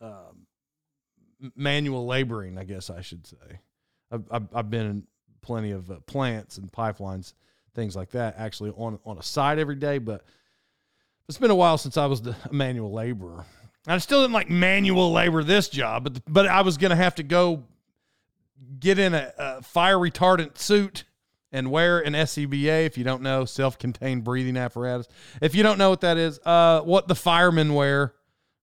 um, 0.00 0.46
manual 1.56 2.06
laboring, 2.06 2.56
I 2.56 2.64
guess 2.64 2.90
I 2.90 3.00
should 3.00 3.26
say. 3.26 3.60
I've, 4.10 4.24
I've, 4.30 4.48
I've 4.54 4.70
been 4.70 4.86
in 4.86 5.06
plenty 5.40 5.72
of 5.72 5.90
uh, 5.90 5.98
plants 6.06 6.58
and 6.58 6.70
pipelines, 6.70 7.34
things 7.74 7.96
like 7.96 8.10
that, 8.10 8.36
actually 8.38 8.70
on, 8.70 9.00
on 9.04 9.18
a 9.18 9.22
site 9.22 9.58
every 9.58 9.74
day, 9.74 9.98
but 9.98 10.24
it's 11.28 11.38
been 11.38 11.50
a 11.50 11.56
while 11.56 11.78
since 11.78 11.96
I 11.96 12.06
was 12.06 12.22
the 12.22 12.36
manual 12.50 12.92
laborer. 12.92 13.44
I 13.86 13.98
still 13.98 14.22
didn't 14.22 14.34
like 14.34 14.48
manual 14.48 15.12
labor 15.12 15.42
this 15.42 15.68
job, 15.68 16.04
but 16.04 16.20
but 16.28 16.46
I 16.46 16.62
was 16.62 16.76
gonna 16.76 16.96
have 16.96 17.16
to 17.16 17.22
go 17.22 17.64
get 18.78 18.98
in 18.98 19.14
a, 19.14 19.32
a 19.38 19.62
fire 19.62 19.96
retardant 19.96 20.58
suit 20.58 21.04
and 21.50 21.70
wear 21.70 22.00
an 22.00 22.12
SCBA. 22.12 22.86
If 22.86 22.96
you 22.96 23.04
don't 23.04 23.22
know, 23.22 23.44
self-contained 23.44 24.24
breathing 24.24 24.56
apparatus. 24.56 25.08
If 25.40 25.54
you 25.54 25.62
don't 25.62 25.78
know 25.78 25.90
what 25.90 26.00
that 26.02 26.16
is, 26.16 26.38
uh, 26.44 26.80
what 26.82 27.08
the 27.08 27.14
firemen 27.14 27.74
wear, 27.74 28.14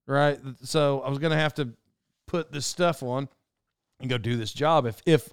right? 0.07 0.39
So 0.63 1.01
I 1.01 1.09
was 1.09 1.19
gonna 1.19 1.35
have 1.35 1.53
to 1.55 1.73
put 2.25 2.51
this 2.51 2.65
stuff 2.65 3.03
on 3.03 3.27
and 3.99 4.09
go 4.09 4.17
do 4.17 4.37
this 4.37 4.53
job. 4.53 4.85
If 4.85 5.01
if 5.05 5.29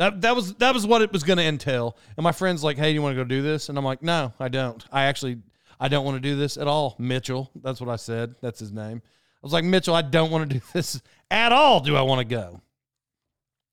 that 0.00 0.22
that 0.22 0.34
was 0.34 0.54
that 0.54 0.74
was 0.74 0.86
what 0.86 1.02
it 1.02 1.12
was 1.12 1.22
going 1.22 1.36
to 1.36 1.44
entail. 1.44 1.94
And 2.16 2.24
my 2.24 2.32
friend's 2.32 2.64
like, 2.64 2.78
"Hey, 2.78 2.90
do 2.90 2.94
you 2.94 3.02
want 3.02 3.16
to 3.16 3.22
go 3.22 3.28
do 3.28 3.42
this?" 3.42 3.68
And 3.68 3.76
I'm 3.76 3.84
like, 3.84 4.02
"No, 4.02 4.32
I 4.40 4.48
don't. 4.48 4.82
I 4.90 5.04
actually 5.04 5.38
I 5.80 5.88
don't 5.88 6.04
want 6.04 6.16
to 6.16 6.20
do 6.20 6.36
this 6.36 6.58
at 6.58 6.68
all, 6.68 6.94
Mitchell. 6.98 7.50
That's 7.62 7.80
what 7.80 7.88
I 7.88 7.96
said. 7.96 8.34
That's 8.42 8.60
his 8.60 8.70
name. 8.70 9.00
I 9.04 9.40
was 9.42 9.54
like, 9.54 9.64
Mitchell, 9.64 9.94
I 9.94 10.02
don't 10.02 10.30
want 10.30 10.50
to 10.50 10.58
do 10.58 10.64
this 10.74 11.00
at 11.30 11.52
all. 11.52 11.80
Do 11.80 11.96
I 11.96 12.02
want 12.02 12.18
to 12.20 12.26
go? 12.26 12.60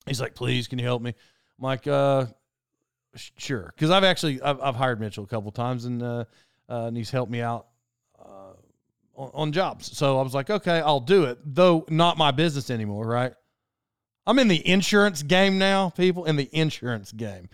He's 0.06 0.22
like, 0.22 0.34
please, 0.34 0.68
can 0.68 0.80
you 0.80 0.86
help 0.86 1.02
me? 1.02 1.10
I'm 1.10 1.64
like, 1.64 1.86
uh, 1.86 2.28
sure. 3.38 3.74
Because 3.76 3.92
I've 3.92 4.06
actually 4.06 4.42
I've, 4.42 4.62
I've, 4.62 4.76
hired 4.76 5.02
Mitchell 5.02 5.26
a 5.26 5.28
couple 5.28 5.52
times 5.52 5.84
and 5.84 6.02
uh, 6.02 6.26
uh, 6.70 6.86
and 6.86 6.96
he's 6.96 7.12
helped 7.12 7.32
me 7.32 7.42
out 7.42 7.68
uh, 8.18 8.54
on, 9.16 9.32
on 9.34 9.52
jobs. 9.52 9.98
So 9.98 10.18
I 10.18 10.22
was 10.22 10.34
like, 10.34 10.50
okay, 10.50 10.80
I'll 10.80 11.02
do 11.02 11.26
it. 11.26 11.40
Though 11.44 11.86
not 11.90 12.18
my 12.18 12.32
business 12.32 12.70
anymore, 12.70 13.06
right? 13.06 13.34
I'm 14.26 14.40
in 14.40 14.48
the 14.48 14.66
insurance 14.68 15.24
game 15.24 15.58
now, 15.58 15.90
people. 15.90 16.26
In 16.26 16.38
the 16.38 16.50
insurance 16.52 17.12
game. 17.12 17.50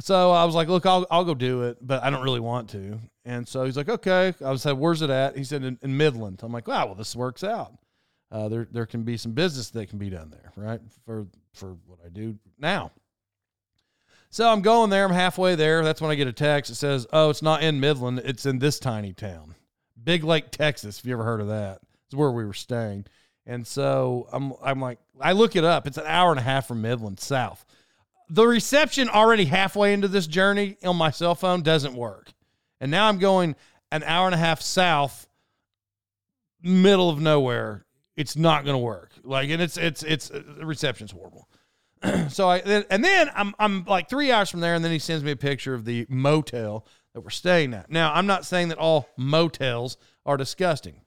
So 0.00 0.32
I 0.32 0.44
was 0.44 0.54
like, 0.54 0.68
look, 0.68 0.86
I'll, 0.86 1.06
I'll 1.10 1.24
go 1.24 1.34
do 1.34 1.62
it, 1.62 1.78
but 1.80 2.02
I 2.02 2.10
don't 2.10 2.22
really 2.22 2.40
want 2.40 2.68
to. 2.70 2.98
And 3.24 3.46
so 3.46 3.64
he's 3.64 3.76
like, 3.76 3.88
okay. 3.88 4.34
I 4.44 4.56
said, 4.56 4.72
where's 4.72 5.02
it 5.02 5.10
at? 5.10 5.36
He 5.36 5.44
said, 5.44 5.62
in, 5.62 5.78
in 5.82 5.96
Midland. 5.96 6.40
I'm 6.42 6.52
like, 6.52 6.66
wow, 6.66 6.86
well, 6.86 6.94
this 6.94 7.14
works 7.14 7.44
out. 7.44 7.74
Uh, 8.30 8.48
there, 8.48 8.66
there 8.72 8.86
can 8.86 9.04
be 9.04 9.16
some 9.16 9.32
business 9.32 9.70
that 9.70 9.88
can 9.88 9.98
be 9.98 10.10
done 10.10 10.30
there, 10.30 10.52
right? 10.56 10.80
For, 11.06 11.26
for 11.52 11.76
what 11.86 12.00
I 12.04 12.08
do 12.08 12.36
now. 12.58 12.90
So 14.30 14.50
I'm 14.50 14.62
going 14.62 14.90
there. 14.90 15.04
I'm 15.04 15.12
halfway 15.12 15.54
there. 15.54 15.84
That's 15.84 16.00
when 16.00 16.10
I 16.10 16.16
get 16.16 16.26
a 16.26 16.32
text. 16.32 16.72
It 16.72 16.74
says, 16.74 17.06
oh, 17.12 17.30
it's 17.30 17.42
not 17.42 17.62
in 17.62 17.78
Midland. 17.78 18.20
It's 18.24 18.46
in 18.46 18.58
this 18.58 18.80
tiny 18.80 19.12
town, 19.12 19.54
Big 20.02 20.24
Lake, 20.24 20.50
Texas. 20.50 20.98
If 20.98 21.06
you 21.06 21.12
ever 21.12 21.22
heard 21.22 21.40
of 21.40 21.48
that, 21.48 21.78
it's 22.06 22.16
where 22.16 22.32
we 22.32 22.44
were 22.44 22.52
staying. 22.52 23.06
And 23.46 23.64
so 23.64 24.26
I'm, 24.32 24.54
I'm 24.60 24.80
like, 24.80 24.98
I 25.20 25.32
look 25.32 25.54
it 25.54 25.62
up. 25.62 25.86
It's 25.86 25.98
an 25.98 26.06
hour 26.06 26.32
and 26.32 26.40
a 26.40 26.42
half 26.42 26.66
from 26.66 26.82
Midland, 26.82 27.20
south 27.20 27.64
the 28.28 28.46
reception 28.46 29.08
already 29.08 29.44
halfway 29.44 29.92
into 29.92 30.08
this 30.08 30.26
journey 30.26 30.76
on 30.84 30.96
my 30.96 31.10
cell 31.10 31.34
phone 31.34 31.62
doesn't 31.62 31.94
work. 31.94 32.32
And 32.80 32.90
now 32.90 33.08
I'm 33.08 33.18
going 33.18 33.56
an 33.92 34.02
hour 34.02 34.26
and 34.26 34.34
a 34.34 34.38
half 34.38 34.60
south, 34.60 35.26
middle 36.62 37.10
of 37.10 37.20
nowhere. 37.20 37.84
It's 38.16 38.36
not 38.36 38.64
going 38.64 38.74
to 38.74 38.78
work. 38.78 39.12
Like, 39.22 39.50
and 39.50 39.60
it's, 39.60 39.76
it's, 39.76 40.02
it's, 40.02 40.30
uh, 40.30 40.42
the 40.58 40.66
reception's 40.66 41.10
horrible. 41.10 41.48
so 42.28 42.48
I, 42.48 42.58
and 42.58 43.04
then 43.04 43.30
I'm, 43.34 43.54
I'm 43.58 43.84
like 43.84 44.08
three 44.08 44.30
hours 44.30 44.50
from 44.50 44.60
there, 44.60 44.74
and 44.74 44.84
then 44.84 44.92
he 44.92 44.98
sends 44.98 45.24
me 45.24 45.32
a 45.32 45.36
picture 45.36 45.74
of 45.74 45.84
the 45.84 46.06
motel 46.08 46.86
that 47.12 47.20
we're 47.20 47.30
staying 47.30 47.74
at. 47.74 47.90
Now, 47.90 48.12
I'm 48.12 48.26
not 48.26 48.44
saying 48.44 48.68
that 48.68 48.78
all 48.78 49.08
motels 49.16 49.96
are 50.26 50.36
disgusting. 50.36 51.00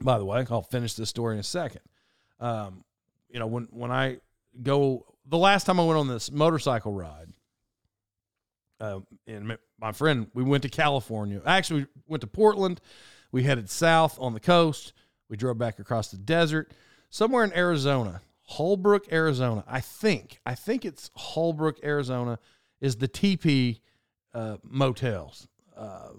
By 0.00 0.18
the 0.18 0.24
way, 0.24 0.44
I'll 0.50 0.62
finish 0.62 0.94
this 0.94 1.08
story 1.08 1.34
in 1.34 1.40
a 1.40 1.44
second. 1.44 1.82
Um, 2.40 2.84
you 3.28 3.38
know, 3.38 3.46
when, 3.46 3.68
when 3.70 3.90
I 3.90 4.18
go 4.62 5.06
the 5.26 5.38
last 5.38 5.64
time 5.64 5.78
I 5.78 5.84
went 5.84 5.98
on 5.98 6.08
this 6.08 6.30
motorcycle 6.30 6.92
ride, 6.92 7.28
uh, 8.80 9.00
and 9.26 9.56
my 9.78 9.92
friend, 9.92 10.26
we 10.34 10.42
went 10.42 10.64
to 10.64 10.68
California. 10.68 11.40
Actually, 11.46 11.82
we 11.82 12.02
went 12.08 12.20
to 12.22 12.26
Portland. 12.26 12.80
We 13.30 13.44
headed 13.44 13.70
south 13.70 14.18
on 14.20 14.34
the 14.34 14.40
coast. 14.40 14.92
We 15.28 15.36
drove 15.36 15.56
back 15.56 15.78
across 15.78 16.10
the 16.10 16.18
desert, 16.18 16.72
somewhere 17.08 17.44
in 17.44 17.52
Arizona, 17.54 18.20
Holbrook, 18.42 19.10
Arizona. 19.10 19.64
I 19.66 19.80
think, 19.80 20.40
I 20.44 20.54
think 20.54 20.84
it's 20.84 21.10
Holbrook, 21.14 21.78
Arizona, 21.82 22.38
is 22.80 22.96
the 22.96 23.08
teepee 23.08 23.80
uh, 24.34 24.56
motels. 24.62 25.48
Uh, 25.74 26.10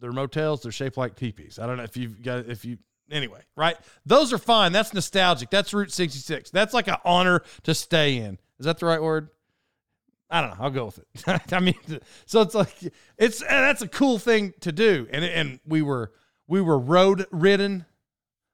they're 0.00 0.12
motels. 0.12 0.62
They're 0.62 0.70
shaped 0.70 0.96
like 0.96 1.16
teepees. 1.16 1.58
I 1.58 1.66
don't 1.66 1.78
know 1.78 1.82
if 1.82 1.96
you've 1.96 2.22
got 2.22 2.46
if 2.46 2.64
you 2.64 2.78
anyway, 3.10 3.40
right? 3.56 3.76
Those 4.06 4.32
are 4.32 4.38
fine. 4.38 4.72
That's 4.72 4.94
nostalgic. 4.94 5.50
That's 5.50 5.72
Route 5.72 5.92
66. 5.92 6.50
That's 6.50 6.74
like 6.74 6.88
an 6.88 6.96
honor 7.04 7.42
to 7.64 7.74
stay 7.74 8.16
in. 8.18 8.38
Is 8.58 8.66
that 8.66 8.78
the 8.78 8.86
right 8.86 9.02
word? 9.02 9.28
I 10.30 10.40
don't 10.40 10.50
know. 10.50 10.64
I'll 10.64 10.70
go 10.70 10.86
with 10.86 10.98
it. 10.98 11.40
I 11.52 11.60
mean, 11.60 11.74
so 12.26 12.40
it's 12.40 12.54
like 12.54 12.74
it's 13.18 13.40
that's 13.40 13.82
a 13.82 13.88
cool 13.88 14.18
thing 14.18 14.54
to 14.60 14.72
do, 14.72 15.06
and 15.12 15.24
and 15.24 15.60
we 15.66 15.82
were 15.82 16.12
we 16.48 16.60
were 16.60 16.78
road 16.78 17.26
ridden, 17.30 17.84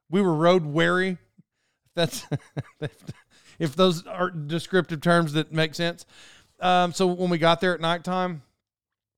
we 0.09 0.21
were 0.21 0.33
road 0.33 0.65
weary. 0.65 1.17
That's 1.95 2.25
if 3.59 3.75
those 3.75 4.05
are 4.05 4.29
descriptive 4.29 5.01
terms 5.01 5.33
that 5.33 5.51
make 5.51 5.75
sense. 5.75 6.05
Um, 6.59 6.93
so 6.93 7.07
when 7.07 7.29
we 7.29 7.37
got 7.37 7.61
there 7.61 7.73
at 7.73 7.81
nighttime, 7.81 8.43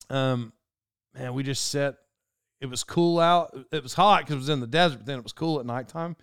um, 0.09 0.53
man, 1.13 1.33
we 1.33 1.43
just 1.43 1.69
sat 1.69 1.97
it 2.63 2.69
was 2.69 2.85
cool 2.85 3.19
out. 3.19 3.53
It 3.73 3.83
was 3.83 3.93
hot 3.93 4.21
because 4.21 4.35
it 4.35 4.37
was 4.37 4.49
in 4.49 4.61
the 4.61 4.67
desert, 4.67 4.99
but 4.99 5.05
then 5.05 5.19
it 5.19 5.23
was 5.23 5.33
cool 5.33 5.59
at 5.59 5.65
nighttime. 5.65 6.15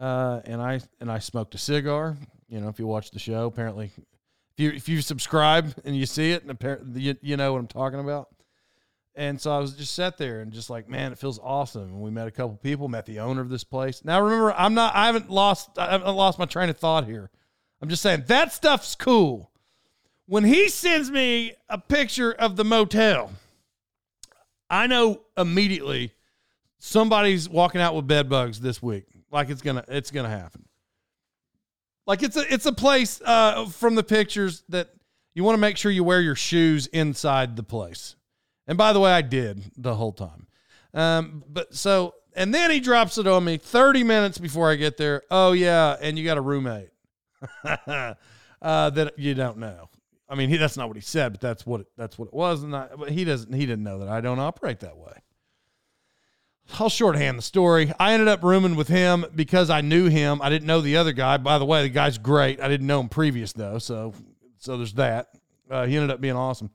Uh, 0.00 0.40
and 0.46 0.60
I 0.60 0.80
and 1.00 1.12
I 1.12 1.18
smoked 1.18 1.54
a 1.54 1.58
cigar. 1.58 2.16
You 2.48 2.60
know, 2.60 2.68
if 2.68 2.78
you 2.78 2.86
watch 2.86 3.10
the 3.10 3.18
show, 3.18 3.44
apparently, 3.44 3.92
if 3.94 4.58
you 4.58 4.70
if 4.70 4.88
you 4.88 5.02
subscribe 5.02 5.74
and 5.84 5.94
you 5.94 6.06
see 6.06 6.32
it, 6.32 6.40
and 6.40 6.50
apparently 6.50 7.02
you, 7.02 7.16
you 7.20 7.36
know 7.36 7.52
what 7.52 7.58
I'm 7.58 7.66
talking 7.66 8.00
about. 8.00 8.28
And 9.14 9.38
so 9.38 9.54
I 9.54 9.58
was 9.58 9.76
just 9.76 9.94
sat 9.94 10.16
there 10.16 10.40
and 10.40 10.50
just 10.50 10.70
like, 10.70 10.88
man, 10.88 11.12
it 11.12 11.18
feels 11.18 11.38
awesome. 11.42 11.82
And 11.82 12.00
we 12.00 12.10
met 12.10 12.26
a 12.26 12.30
couple 12.30 12.56
people, 12.56 12.88
met 12.88 13.04
the 13.04 13.20
owner 13.20 13.42
of 13.42 13.50
this 13.50 13.62
place. 13.62 14.02
Now 14.02 14.22
remember, 14.22 14.54
I'm 14.54 14.72
not, 14.72 14.94
I 14.94 15.04
haven't 15.04 15.28
lost, 15.28 15.76
I 15.76 15.90
haven't 15.90 16.14
lost 16.14 16.38
my 16.38 16.46
train 16.46 16.70
of 16.70 16.78
thought 16.78 17.04
here. 17.04 17.30
I'm 17.82 17.90
just 17.90 18.00
saying 18.00 18.24
that 18.28 18.54
stuff's 18.54 18.94
cool. 18.94 19.50
When 20.24 20.44
he 20.44 20.70
sends 20.70 21.10
me 21.10 21.52
a 21.68 21.76
picture 21.76 22.32
of 22.32 22.56
the 22.56 22.64
motel, 22.64 23.32
I 24.72 24.86
know 24.86 25.20
immediately 25.36 26.14
somebody's 26.78 27.46
walking 27.46 27.82
out 27.82 27.94
with 27.94 28.06
bed 28.06 28.30
bugs 28.30 28.58
this 28.58 28.82
week. 28.82 29.04
Like 29.30 29.50
it's 29.50 29.60
gonna 29.60 29.84
it's 29.86 30.10
gonna 30.10 30.30
happen. 30.30 30.64
Like 32.06 32.22
it's 32.22 32.38
a 32.38 32.52
it's 32.52 32.64
a 32.64 32.72
place 32.72 33.20
uh, 33.22 33.66
from 33.66 33.94
the 33.96 34.02
pictures 34.02 34.64
that 34.70 34.88
you 35.34 35.44
want 35.44 35.54
to 35.54 35.60
make 35.60 35.76
sure 35.76 35.92
you 35.92 36.02
wear 36.04 36.22
your 36.22 36.34
shoes 36.34 36.86
inside 36.86 37.54
the 37.54 37.62
place. 37.62 38.16
And 38.66 38.78
by 38.78 38.94
the 38.94 39.00
way, 39.00 39.12
I 39.12 39.20
did 39.20 39.62
the 39.76 39.94
whole 39.94 40.12
time. 40.12 40.46
Um, 40.94 41.44
but 41.46 41.74
so 41.74 42.14
and 42.34 42.54
then 42.54 42.70
he 42.70 42.80
drops 42.80 43.18
it 43.18 43.26
on 43.26 43.44
me 43.44 43.58
30 43.58 44.04
minutes 44.04 44.38
before 44.38 44.70
I 44.70 44.76
get 44.76 44.96
there. 44.96 45.22
Oh 45.30 45.52
yeah, 45.52 45.96
and 46.00 46.18
you 46.18 46.24
got 46.24 46.38
a 46.38 46.42
roommate 46.42 46.88
uh, 47.64 48.14
that 48.62 49.18
you 49.18 49.34
don't 49.34 49.58
know. 49.58 49.90
I 50.28 50.34
mean, 50.34 50.48
he, 50.48 50.56
that's 50.56 50.76
not 50.76 50.88
what 50.88 50.96
he 50.96 51.02
said, 51.02 51.32
but 51.32 51.40
that's 51.40 51.66
what 51.66 51.82
it, 51.82 51.86
that's 51.96 52.18
what 52.18 52.28
it 52.28 52.34
was. 52.34 52.62
And 52.62 52.74
I, 52.74 52.88
but 52.96 53.10
he 53.10 53.24
doesn't 53.24 53.52
he 53.52 53.66
didn't 53.66 53.84
know 53.84 53.98
that 53.98 54.08
I 54.08 54.20
don't 54.20 54.38
operate 54.38 54.80
that 54.80 54.96
way. 54.96 55.12
I'll 56.78 56.88
shorthand 56.88 57.38
the 57.38 57.42
story. 57.42 57.92
I 57.98 58.12
ended 58.12 58.28
up 58.28 58.42
rooming 58.42 58.76
with 58.76 58.88
him 58.88 59.26
because 59.34 59.68
I 59.68 59.80
knew 59.80 60.08
him. 60.08 60.40
I 60.40 60.48
didn't 60.48 60.66
know 60.66 60.80
the 60.80 60.96
other 60.96 61.12
guy. 61.12 61.36
By 61.36 61.58
the 61.58 61.64
way, 61.64 61.82
the 61.82 61.88
guy's 61.88 62.18
great. 62.18 62.60
I 62.60 62.68
didn't 62.68 62.86
know 62.86 63.00
him 63.00 63.08
previous 63.08 63.52
though, 63.52 63.78
so 63.78 64.14
so 64.58 64.76
there's 64.76 64.94
that. 64.94 65.28
Uh, 65.70 65.86
he 65.86 65.96
ended 65.96 66.10
up 66.10 66.20
being 66.20 66.36
awesome. 66.36 66.70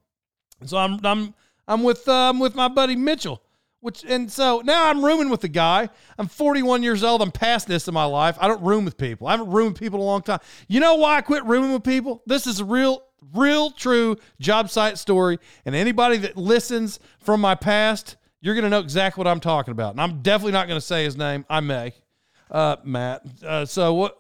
So 0.66 0.78
I'm 0.78 1.00
I'm 1.04 1.34
I'm 1.68 1.84
with 1.84 2.08
uh, 2.08 2.30
I'm 2.30 2.40
with 2.40 2.56
my 2.56 2.68
buddy 2.68 2.96
Mitchell. 2.96 3.42
Which 3.80 4.04
and 4.04 4.32
so 4.32 4.62
now 4.66 4.90
I'm 4.90 5.06
rooming 5.06 5.30
with 5.30 5.42
the 5.42 5.48
guy. 5.48 5.88
I'm 6.18 6.28
41 6.28 6.82
years 6.82 7.04
old. 7.04 7.22
I'm 7.22 7.32
past 7.32 7.68
this 7.68 7.88
in 7.88 7.94
my 7.94 8.06
life. 8.06 8.36
I 8.42 8.48
don't 8.48 8.62
room 8.64 8.86
with 8.86 8.98
people. 8.98 9.28
I 9.28 9.32
haven't 9.32 9.52
roomed 9.52 9.74
with 9.74 9.80
people 9.80 10.00
in 10.00 10.04
a 10.04 10.08
long 10.08 10.24
time. 10.24 10.40
You 10.68 10.80
know 10.80 10.96
why 10.96 11.18
I 11.18 11.22
quit 11.22 11.46
rooming 11.46 11.72
with 11.72 11.84
people? 11.84 12.24
This 12.26 12.48
is 12.48 12.60
a 12.60 12.66
real, 12.66 13.04
real, 13.34 13.72
true 13.72 14.18
job 14.40 14.70
site 14.70 14.98
story. 14.98 15.40
And 15.66 15.76
anybody 15.76 16.18
that 16.18 16.38
listens 16.38 17.00
from 17.20 17.42
my 17.42 17.56
past, 17.56 18.18
you're 18.42 18.56
going 18.56 18.64
to 18.64 18.70
know 18.70 18.80
exactly 18.80 19.20
what 19.20 19.28
I'm 19.28 19.40
talking 19.40 19.72
about. 19.72 19.92
And 19.92 20.02
I'm 20.02 20.22
definitely 20.22 20.54
not 20.54 20.68
going 20.68 20.80
to 20.80 20.86
say 20.86 21.04
his 21.04 21.18
name. 21.18 21.46
I 21.50 21.60
may, 21.60 21.94
uh, 22.52 22.78
Matt. 22.84 23.24
Uh, 23.46 23.66
so 23.66 23.94
what? 23.94 24.18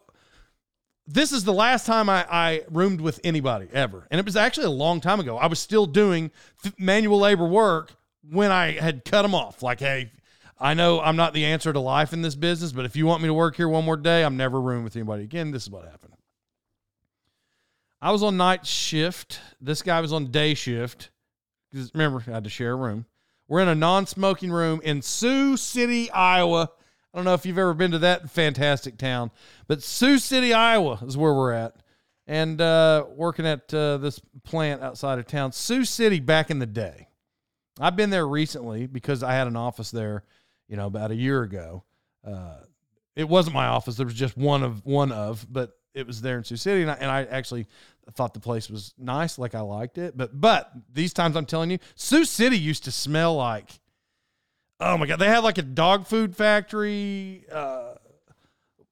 This 1.09 1.31
is 1.31 1.45
the 1.45 1.53
last 1.53 1.85
time 1.85 2.09
I, 2.09 2.25
I 2.29 2.63
roomed 2.69 2.99
with 2.99 3.21
anybody 3.23 3.69
ever, 3.71 4.05
and 4.11 4.19
it 4.19 4.25
was 4.25 4.35
actually 4.35 4.65
a 4.65 4.71
long 4.71 4.99
time 4.99 5.21
ago. 5.21 5.37
I 5.37 5.47
was 5.47 5.57
still 5.57 5.85
doing 5.85 6.31
manual 6.77 7.19
labor 7.19 7.47
work 7.47 7.93
when 8.29 8.51
I 8.51 8.71
had 8.71 9.05
cut 9.05 9.21
them 9.21 9.33
off. 9.33 9.63
Like, 9.63 9.79
hey, 9.79 10.11
I 10.59 10.73
know 10.73 10.99
I'm 10.99 11.15
not 11.15 11.33
the 11.33 11.45
answer 11.45 11.71
to 11.71 11.79
life 11.79 12.11
in 12.11 12.23
this 12.23 12.35
business, 12.35 12.73
but 12.73 12.83
if 12.83 12.97
you 12.97 13.05
want 13.05 13.21
me 13.21 13.27
to 13.27 13.33
work 13.33 13.55
here 13.55 13.69
one 13.69 13.85
more 13.85 13.95
day, 13.95 14.25
I'm 14.25 14.35
never 14.35 14.59
rooming 14.59 14.83
with 14.83 14.97
anybody 14.97 15.23
again. 15.23 15.51
This 15.51 15.63
is 15.63 15.69
what 15.69 15.85
happened. 15.85 16.16
I 18.01 18.11
was 18.11 18.23
on 18.23 18.37
night 18.37 18.65
shift. 18.65 19.39
This 19.59 19.81
guy 19.81 20.01
was 20.01 20.13
on 20.13 20.31
day 20.31 20.53
shift. 20.53 21.09
Remember, 21.93 22.23
I 22.27 22.31
had 22.31 22.43
to 22.43 22.49
share 22.49 22.73
a 22.73 22.75
room. 22.75 23.05
We're 23.47 23.61
in 23.61 23.67
a 23.67 23.75
non-smoking 23.75 24.51
room 24.51 24.81
in 24.83 25.01
Sioux 25.01 25.57
City, 25.57 26.11
Iowa. 26.11 26.69
I 27.13 27.17
don't 27.17 27.25
know 27.25 27.33
if 27.33 27.45
you've 27.45 27.57
ever 27.57 27.73
been 27.73 27.91
to 27.91 27.99
that 27.99 28.29
fantastic 28.29 28.97
town, 28.97 29.31
but 29.67 29.81
Sioux 29.81 30.19
City, 30.19 30.53
Iowa 30.53 30.99
is 31.05 31.17
where 31.17 31.33
we're 31.33 31.53
at. 31.53 31.75
And 32.27 32.59
uh, 32.59 33.05
working 33.15 33.45
at 33.45 33.73
uh, 33.73 33.97
this 33.97 34.19
plant 34.43 34.83
outside 34.83 35.17
of 35.17 35.27
town. 35.27 35.53
Sioux 35.53 35.85
City 35.85 36.19
back 36.19 36.51
in 36.51 36.59
the 36.59 36.65
day. 36.65 37.07
I've 37.79 37.95
been 37.95 38.09
there 38.09 38.27
recently 38.27 38.85
because 38.85 39.23
I 39.23 39.33
had 39.33 39.47
an 39.47 39.55
office 39.55 39.91
there, 39.91 40.23
you 40.67 40.75
know, 40.75 40.87
about 40.87 41.11
a 41.11 41.15
year 41.15 41.41
ago. 41.43 41.85
Uh, 42.25 42.57
it 43.15 43.29
wasn't 43.29 43.53
my 43.53 43.67
office. 43.67 43.95
There 43.95 44.05
was 44.05 44.13
just 44.13 44.35
one 44.35 44.61
of 44.61 44.85
one 44.85 45.13
of, 45.13 45.47
but 45.49 45.76
it 45.97 46.05
was 46.05 46.21
there 46.21 46.37
in 46.37 46.43
Sioux 46.43 46.57
City, 46.57 46.83
and 46.83 46.91
I, 46.91 46.93
and 46.95 47.09
I 47.09 47.23
actually 47.23 47.65
thought 48.13 48.33
the 48.33 48.39
place 48.39 48.69
was 48.69 48.93
nice, 48.97 49.39
like 49.39 49.55
I 49.55 49.61
liked 49.61 49.97
it. 49.97 50.15
But 50.15 50.39
but 50.39 50.71
these 50.93 51.11
times 51.11 51.35
I'm 51.35 51.45
telling 51.45 51.71
you, 51.71 51.79
Sioux 51.95 52.23
City 52.23 52.57
used 52.57 52.83
to 52.83 52.91
smell 52.91 53.35
like, 53.35 53.69
oh 54.79 54.97
my 54.97 55.07
god, 55.07 55.19
they 55.19 55.27
had 55.27 55.43
like 55.43 55.57
a 55.57 55.63
dog 55.63 56.05
food 56.05 56.35
factory, 56.35 57.45
uh, 57.51 57.95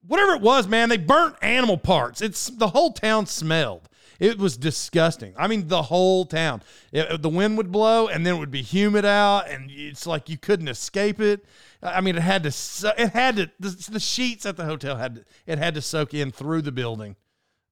whatever 0.07 0.33
it 0.33 0.41
was, 0.41 0.67
man. 0.67 0.89
They 0.89 0.97
burnt 0.97 1.35
animal 1.41 1.77
parts. 1.77 2.21
It's 2.21 2.47
the 2.47 2.69
whole 2.69 2.91
town 2.91 3.27
smelled. 3.27 3.87
It 4.19 4.37
was 4.37 4.57
disgusting. 4.57 5.33
I 5.37 5.47
mean, 5.47 5.67
the 5.67 5.83
whole 5.83 6.25
town. 6.25 6.61
It, 6.91 7.21
the 7.21 7.29
wind 7.29 7.57
would 7.57 7.71
blow, 7.71 8.07
and 8.07 8.25
then 8.25 8.35
it 8.35 8.39
would 8.39 8.51
be 8.51 8.61
humid 8.61 9.05
out, 9.05 9.49
and 9.49 9.69
it's 9.69 10.07
like 10.07 10.29
you 10.29 10.37
couldn't 10.37 10.67
escape 10.67 11.19
it. 11.19 11.45
I 11.81 12.01
mean, 12.01 12.15
it 12.15 12.21
had 12.21 12.43
to. 12.43 12.93
It 12.97 13.09
had 13.09 13.35
to. 13.37 13.51
The, 13.59 13.89
the 13.91 13.99
sheets 13.99 14.45
at 14.45 14.57
the 14.57 14.65
hotel 14.65 14.95
had 14.95 15.15
to, 15.15 15.25
it 15.45 15.57
had 15.57 15.75
to 15.75 15.81
soak 15.81 16.13
in 16.13 16.31
through 16.31 16.61
the 16.61 16.71
building 16.71 17.15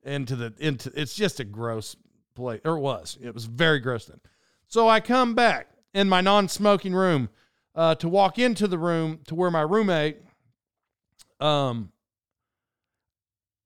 into 0.04 0.36
the 0.36 0.54
into. 0.60 0.92
It's 0.96 1.16
just 1.16 1.40
a 1.40 1.46
gross 1.46 1.96
place, 2.36 2.62
or 2.66 2.78
it 2.78 2.82
was. 2.82 3.18
It 3.22 3.34
was 3.34 3.46
very 3.46 3.80
gross 3.80 4.06
then. 4.06 4.20
So 4.68 4.90
I 4.90 5.00
come 5.00 5.36
back 5.36 5.68
in 5.94 6.10
my 6.10 6.22
non-smoking 6.22 6.94
room 6.94 7.30
uh, 7.76 7.96
to 7.96 8.10
walk 8.10 8.40
into 8.40 8.68
the 8.68 8.78
room 8.78 9.20
to 9.28 9.36
where 9.36 9.52
my 9.52 9.62
roommate. 9.62 10.18
Um, 11.40 11.92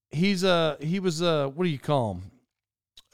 he's 0.09 0.43
a 0.43 0.77
he 0.79 0.99
was 0.99 1.21
a 1.21 1.49
what 1.49 1.63
do 1.63 1.69
you 1.69 1.79
call 1.79 2.15
him? 2.15 2.31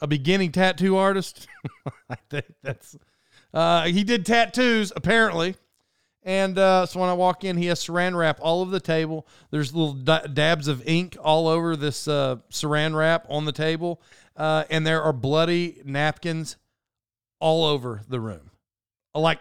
A 0.04 0.06
beginning 0.06 0.52
tattoo 0.52 0.96
artist. 0.96 1.48
I 2.10 2.16
think 2.28 2.44
that's 2.62 2.94
uh, 3.54 3.84
he 3.84 4.04
did 4.04 4.26
tattoos 4.26 4.92
apparently. 4.94 5.56
And 6.26 6.58
uh, 6.58 6.86
so 6.86 7.00
when 7.00 7.08
I 7.08 7.14
walk 7.14 7.44
in, 7.44 7.56
he 7.56 7.66
has 7.66 7.80
saran 7.80 8.16
wrap 8.16 8.38
all 8.40 8.60
over 8.60 8.70
the 8.70 8.80
table. 8.80 9.26
There's 9.50 9.74
little 9.74 9.94
d- 9.94 10.28
dabs 10.32 10.68
of 10.68 10.86
ink 10.86 11.16
all 11.22 11.48
over 11.48 11.76
this 11.76 12.08
uh, 12.08 12.36
saran 12.50 12.94
wrap 12.94 13.26
on 13.28 13.44
the 13.44 13.52
table, 13.52 14.00
uh, 14.36 14.64
and 14.70 14.86
there 14.86 15.02
are 15.02 15.12
bloody 15.12 15.82
napkins 15.84 16.56
all 17.40 17.64
over 17.64 18.00
the 18.08 18.20
room, 18.20 18.50
like 19.14 19.40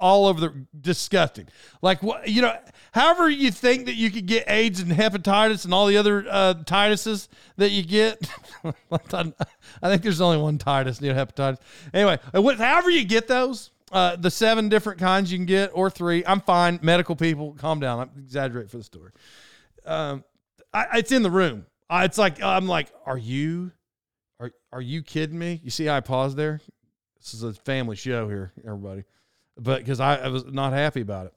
all 0.00 0.26
over 0.26 0.40
the 0.40 0.66
disgusting. 0.80 1.48
Like 1.82 2.02
what 2.02 2.28
you 2.28 2.42
know, 2.42 2.56
however 2.92 3.28
you 3.28 3.50
think 3.50 3.86
that 3.86 3.94
you 3.94 4.10
could 4.10 4.26
get 4.26 4.44
AIDS 4.48 4.80
and 4.80 4.92
hepatitis 4.92 5.64
and 5.64 5.74
all 5.74 5.86
the 5.86 5.96
other 5.96 6.24
uh, 6.28 6.54
tituses 6.64 7.28
that 7.56 7.70
you 7.70 7.82
get. 7.82 8.30
I 8.64 9.88
think 9.88 10.02
there's 10.02 10.20
only 10.20 10.38
one 10.38 10.58
titus, 10.58 11.00
you 11.00 11.12
know, 11.12 11.24
hepatitis. 11.24 11.58
Anyway, 11.92 12.18
uh, 12.32 12.54
however 12.54 12.90
you 12.90 13.04
get 13.04 13.28
those, 13.28 13.70
uh, 13.92 14.16
the 14.16 14.30
seven 14.30 14.68
different 14.68 14.98
kinds 14.98 15.32
you 15.32 15.38
can 15.38 15.46
get, 15.46 15.70
or 15.74 15.90
three. 15.90 16.24
I'm 16.24 16.40
fine. 16.40 16.78
Medical 16.82 17.16
people, 17.16 17.54
calm 17.58 17.80
down. 17.80 18.00
I'm 18.00 18.10
exaggerate 18.18 18.70
for 18.70 18.78
the 18.78 18.84
story. 18.84 19.10
Um, 19.84 20.24
I, 20.72 20.98
it's 20.98 21.12
in 21.12 21.22
the 21.22 21.30
room. 21.30 21.66
I, 21.90 22.04
it's 22.04 22.18
like 22.18 22.42
I'm 22.42 22.66
like, 22.66 22.92
are 23.06 23.18
you, 23.18 23.72
are 24.38 24.52
are 24.72 24.82
you 24.82 25.02
kidding 25.02 25.38
me? 25.38 25.60
You 25.64 25.70
see, 25.70 25.88
I 25.88 26.00
paused 26.00 26.36
there. 26.36 26.60
This 27.18 27.34
is 27.34 27.42
a 27.42 27.52
family 27.52 27.96
show 27.96 28.28
here, 28.28 28.52
everybody 28.64 29.04
but 29.58 29.78
because 29.80 30.00
I, 30.00 30.16
I 30.16 30.28
was 30.28 30.44
not 30.44 30.72
happy 30.72 31.00
about 31.00 31.26
it. 31.26 31.34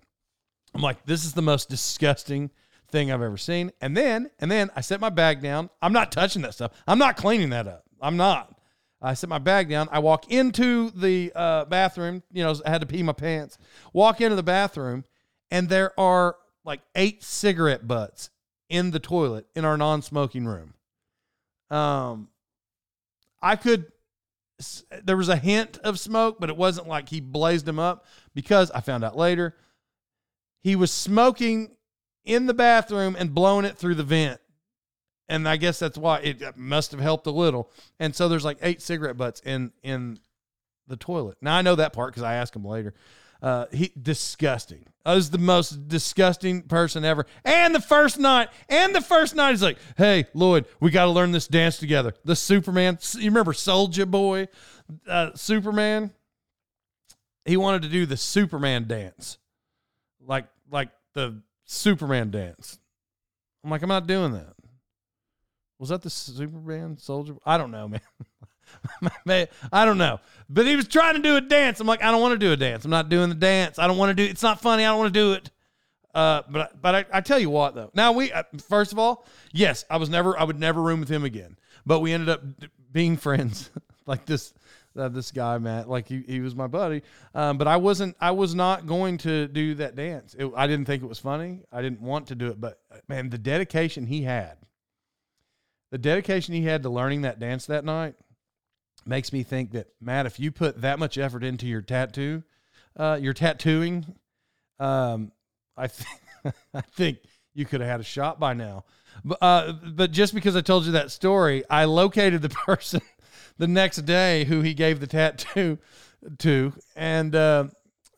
I'm 0.74 0.82
like, 0.82 1.06
this 1.06 1.26
is 1.26 1.34
the 1.34 1.42
most 1.42 1.70
disgusting 1.70 2.50
thing 2.90 3.12
I've 3.12 3.22
ever 3.22 3.38
seen. 3.38 3.72
And 3.82 3.96
then, 3.96 4.30
and 4.40 4.50
then 4.50 4.70
I 4.76 4.82
set 4.82 5.00
my 5.00 5.10
bag 5.10 5.42
down. 5.42 5.70
I'm 5.82 5.94
not 5.94 6.12
touching 6.12 6.42
that 6.44 6.54
stuff. 6.54 6.72
I'm 6.88 7.00
not 7.00 7.18
cleaning 7.18 7.50
that 7.50 7.68
up. 7.68 7.84
I'm 8.02 8.18
not. 8.18 8.56
I 9.02 9.16
set 9.16 9.30
my 9.30 9.40
bag 9.40 9.70
down. 9.70 9.90
I 9.92 10.00
walk 10.00 10.32
into 10.32 10.92
the 10.92 11.32
uh, 11.36 11.66
bathroom. 11.66 12.22
You 12.32 12.44
know, 12.44 12.56
I 12.66 12.70
had 12.70 12.82
to 12.82 12.88
pee 12.88 13.02
my 13.02 13.14
pants. 13.14 13.58
Walk 13.94 14.22
into 14.22 14.36
the 14.36 14.44
bathroom, 14.44 15.06
and 15.50 15.68
there 15.68 16.00
are 16.00 16.36
like 16.64 16.82
eight 16.96 17.24
cigarette 17.24 17.88
butts 17.88 18.30
in 18.70 18.92
the 18.92 19.00
toilet 19.00 19.48
in 19.56 19.66
our 19.66 19.76
non-smoking 19.78 20.46
room. 20.46 20.76
Um, 21.72 22.30
I 23.42 23.56
could 23.56 23.92
there 25.04 25.18
was 25.18 25.30
a 25.30 25.36
hint 25.36 25.78
of 25.80 26.00
smoke, 26.00 26.38
but 26.40 26.50
it 26.50 26.58
wasn't 26.58 26.88
like 26.88 27.10
he 27.10 27.20
blazed 27.20 27.66
them 27.66 27.80
up 27.80 28.06
because 28.34 28.72
I 28.72 28.82
found 28.82 29.04
out 29.04 29.18
later 29.18 29.56
he 30.62 30.76
was 30.76 30.92
smoking 30.92 31.72
in 32.24 32.46
the 32.46 32.54
bathroom 32.54 33.16
and 33.18 33.34
blowing 33.34 33.66
it 33.66 33.78
through 33.78 33.96
the 33.96 34.04
vent. 34.04 34.40
And 35.28 35.48
I 35.48 35.58
guess 35.58 35.80
that's 35.80 35.98
why 35.98 36.20
it 36.20 36.58
must 36.58 36.92
have 36.92 37.00
helped 37.00 37.26
a 37.26 37.32
little. 37.32 37.72
And 38.00 38.16
so 38.16 38.28
there's 38.28 38.44
like 38.44 38.58
eight 38.62 38.82
cigarette 38.82 39.18
butts 39.18 39.42
in 39.46 39.72
in 39.82 40.20
the 40.88 40.98
toilet. 40.98 41.38
Now 41.42 41.56
I 41.56 41.62
know 41.62 41.76
that 41.76 41.94
part 41.94 42.12
because 42.12 42.24
I 42.24 42.36
asked 42.36 42.56
him 42.56 42.66
later. 42.66 42.94
Uh, 43.42 43.66
he 43.72 43.92
disgusting. 44.00 44.86
I 45.04 45.16
was 45.16 45.32
the 45.32 45.40
most 45.40 45.88
disgusting 45.88 46.62
person 46.62 47.04
ever. 47.04 47.26
And 47.44 47.74
the 47.74 47.82
first 47.82 48.20
night, 48.20 48.50
and 48.70 48.94
the 48.94 49.02
first 49.02 49.36
night, 49.36 49.52
he's 49.52 49.64
like, 49.64 49.78
"Hey, 49.98 50.26
Lloyd, 50.34 50.66
we 50.80 50.92
got 50.92 51.06
to 51.06 51.12
learn 51.12 51.32
this 51.32 51.48
dance 51.48 51.78
together." 51.78 52.14
The 52.24 52.36
Superman. 52.36 53.00
You 53.14 53.32
remember 53.32 53.54
Soulja 53.54 54.10
Boy, 54.10 54.48
uh, 55.08 55.32
Superman? 55.34 56.12
He 57.46 57.58
wanted 57.58 57.82
to 57.82 57.90
do 57.90 58.06
the 58.06 58.18
Superman 58.18 58.88
dance, 58.88 59.40
like 60.24 60.46
like 60.70 60.90
the 61.14 61.42
Superman 61.66 62.30
dance. 62.30 62.78
I'm 63.64 63.70
like, 63.70 63.82
I'm 63.82 63.90
not 63.90 64.08
doing 64.08 64.34
that. 64.34 64.54
Was 65.80 65.90
that 65.90 66.02
the 66.04 66.10
Superman 66.10 66.98
Soldier? 66.98 67.36
I 67.44 67.58
don't 67.58 67.72
know, 67.72 67.88
man. 67.88 68.02
I 69.28 69.86
don't 69.86 69.98
know. 69.98 70.20
But 70.50 70.66
he 70.66 70.76
was 70.76 70.88
trying 70.88 71.16
to 71.16 71.22
do 71.22 71.36
a 71.38 71.42
dance. 71.42 71.80
I'm 71.80 71.88
like, 71.88 72.04
I 72.04 72.12
don't 72.12 72.22
want 72.22 72.34
to 72.34 72.46
do 72.46 72.52
a 72.52 72.58
dance. 72.58 72.84
I'm 72.86 72.92
not 72.92 73.10
doing 73.10 73.30
the 73.30 73.36
dance. 73.36 73.80
I 73.80 73.88
don't 73.88 73.98
want 73.98 74.16
to 74.16 74.24
do 74.24 74.30
It's 74.30 74.44
not 74.44 74.62
funny. 74.62 74.84
I 74.84 74.90
don't 74.90 75.00
want 75.00 75.14
to 75.14 75.20
do 75.20 75.34
it. 75.34 75.52
Uh, 76.14 76.42
but 76.50 76.82
but 76.82 76.94
I, 76.94 77.06
I 77.14 77.22
tell 77.22 77.40
you 77.40 77.50
what 77.50 77.74
though. 77.74 77.90
Now 77.94 78.12
we 78.12 78.34
uh, 78.34 78.44
first 78.68 78.92
of 78.92 79.00
all, 79.00 79.26
yes, 79.54 79.86
I 79.90 79.96
was 79.96 80.10
never 80.10 80.38
I 80.38 80.44
would 80.44 80.60
never 80.60 80.82
room 80.82 81.00
with 81.00 81.08
him 81.08 81.24
again. 81.24 81.58
But 81.86 82.02
we 82.02 82.12
ended 82.12 82.28
up 82.28 82.44
being 82.92 83.16
friends. 83.16 83.70
like 84.06 84.26
this 84.26 84.54
uh, 84.98 85.08
this 85.08 85.32
guy 85.32 85.58
Matt, 85.58 85.88
like 85.88 86.10
he, 86.10 86.22
he 86.28 86.42
was 86.42 86.54
my 86.54 86.68
buddy. 86.68 87.02
Um, 87.34 87.58
but 87.58 87.70
I 87.70 87.78
wasn't 87.78 88.18
I 88.20 88.32
was 88.32 88.54
not 88.54 88.88
going 88.88 89.20
to 89.20 89.48
do 89.48 89.76
that 89.76 89.96
dance. 89.96 90.36
It, 90.38 90.52
I 90.54 90.68
didn't 90.68 90.84
think 90.84 91.02
it 91.02 91.08
was 91.08 91.20
funny. 91.20 91.62
I 91.72 91.82
didn't 91.82 92.02
want 92.02 92.28
to 92.28 92.36
do 92.36 92.48
it. 92.48 92.60
But 92.60 92.82
man, 93.08 93.30
the 93.30 93.38
dedication 93.38 94.06
he 94.06 94.24
had 94.24 94.58
the 95.92 95.98
dedication 95.98 96.54
he 96.54 96.64
had 96.64 96.84
to 96.84 96.90
learning 96.90 97.22
that 97.22 97.40
dance 97.40 97.68
that 97.68 97.86
night 97.86 98.16
makes 99.06 99.34
me 99.34 99.44
think 99.44 99.72
that 99.72 99.88
Matt, 100.00 100.26
if 100.26 100.40
you 100.40 100.52
put 100.52 100.82
that 100.82 101.00
much 101.00 101.18
effort 101.18 101.44
into 101.44 101.66
your 101.66 101.82
tattoo, 101.82 102.44
uh, 102.98 103.18
your 103.22 103.34
tattooing, 103.34 104.06
um, 104.80 105.32
I 105.78 105.88
think 105.88 106.22
I 106.74 106.82
think 106.82 107.20
you 107.54 107.66
could 107.66 107.82
have 107.82 107.90
had 107.90 108.00
a 108.00 108.04
shot 108.06 108.40
by 108.40 108.54
now. 108.54 108.86
But 109.24 109.38
uh, 109.42 109.74
but 109.74 110.12
just 110.12 110.34
because 110.34 110.56
I 110.56 110.62
told 110.62 110.86
you 110.86 110.94
that 110.94 111.12
story, 111.12 111.64
I 111.70 111.86
located 111.86 112.42
the 112.42 112.50
person 112.66 113.02
the 113.58 113.68
next 113.68 113.98
day 113.98 114.46
who 114.46 114.62
he 114.62 114.74
gave 114.74 115.00
the 115.00 115.08
tattoo 115.08 115.78
to, 116.40 116.74
and 116.96 117.36
uh, 117.36 117.66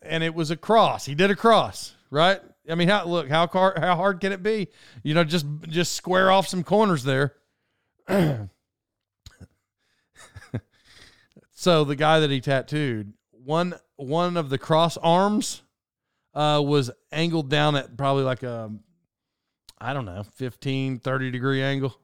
and 0.01 0.23
it 0.23 0.33
was 0.33 0.51
a 0.51 0.57
cross. 0.57 1.05
He 1.05 1.15
did 1.15 1.31
a 1.31 1.35
cross, 1.35 1.95
right? 2.09 2.41
I 2.69 2.75
mean, 2.75 2.87
how 2.87 3.05
look 3.05 3.29
how 3.29 3.47
car, 3.47 3.73
how 3.77 3.95
hard 3.95 4.21
can 4.21 4.31
it 4.31 4.43
be? 4.43 4.69
You 5.03 5.13
know, 5.13 5.23
just 5.23 5.45
just 5.67 5.93
square 5.93 6.31
off 6.31 6.47
some 6.47 6.63
corners 6.63 7.03
there. 7.03 7.35
so 11.63 11.85
the 11.85 11.95
guy 11.95 12.19
that 12.19 12.29
he 12.29 12.41
tattooed, 12.41 13.13
one 13.31 13.75
one 13.95 14.35
of 14.35 14.49
the 14.49 14.57
cross 14.57 14.97
arms 14.97 15.61
uh, 16.33 16.61
was 16.61 16.91
angled 17.09 17.49
down 17.49 17.77
at 17.77 17.95
probably 17.95 18.23
like 18.23 18.43
a 18.43 18.69
I 19.79 19.93
don't 19.93 20.03
know, 20.03 20.23
15, 20.35 20.99
30 20.99 21.31
degree 21.31 21.61
angle. 21.61 21.97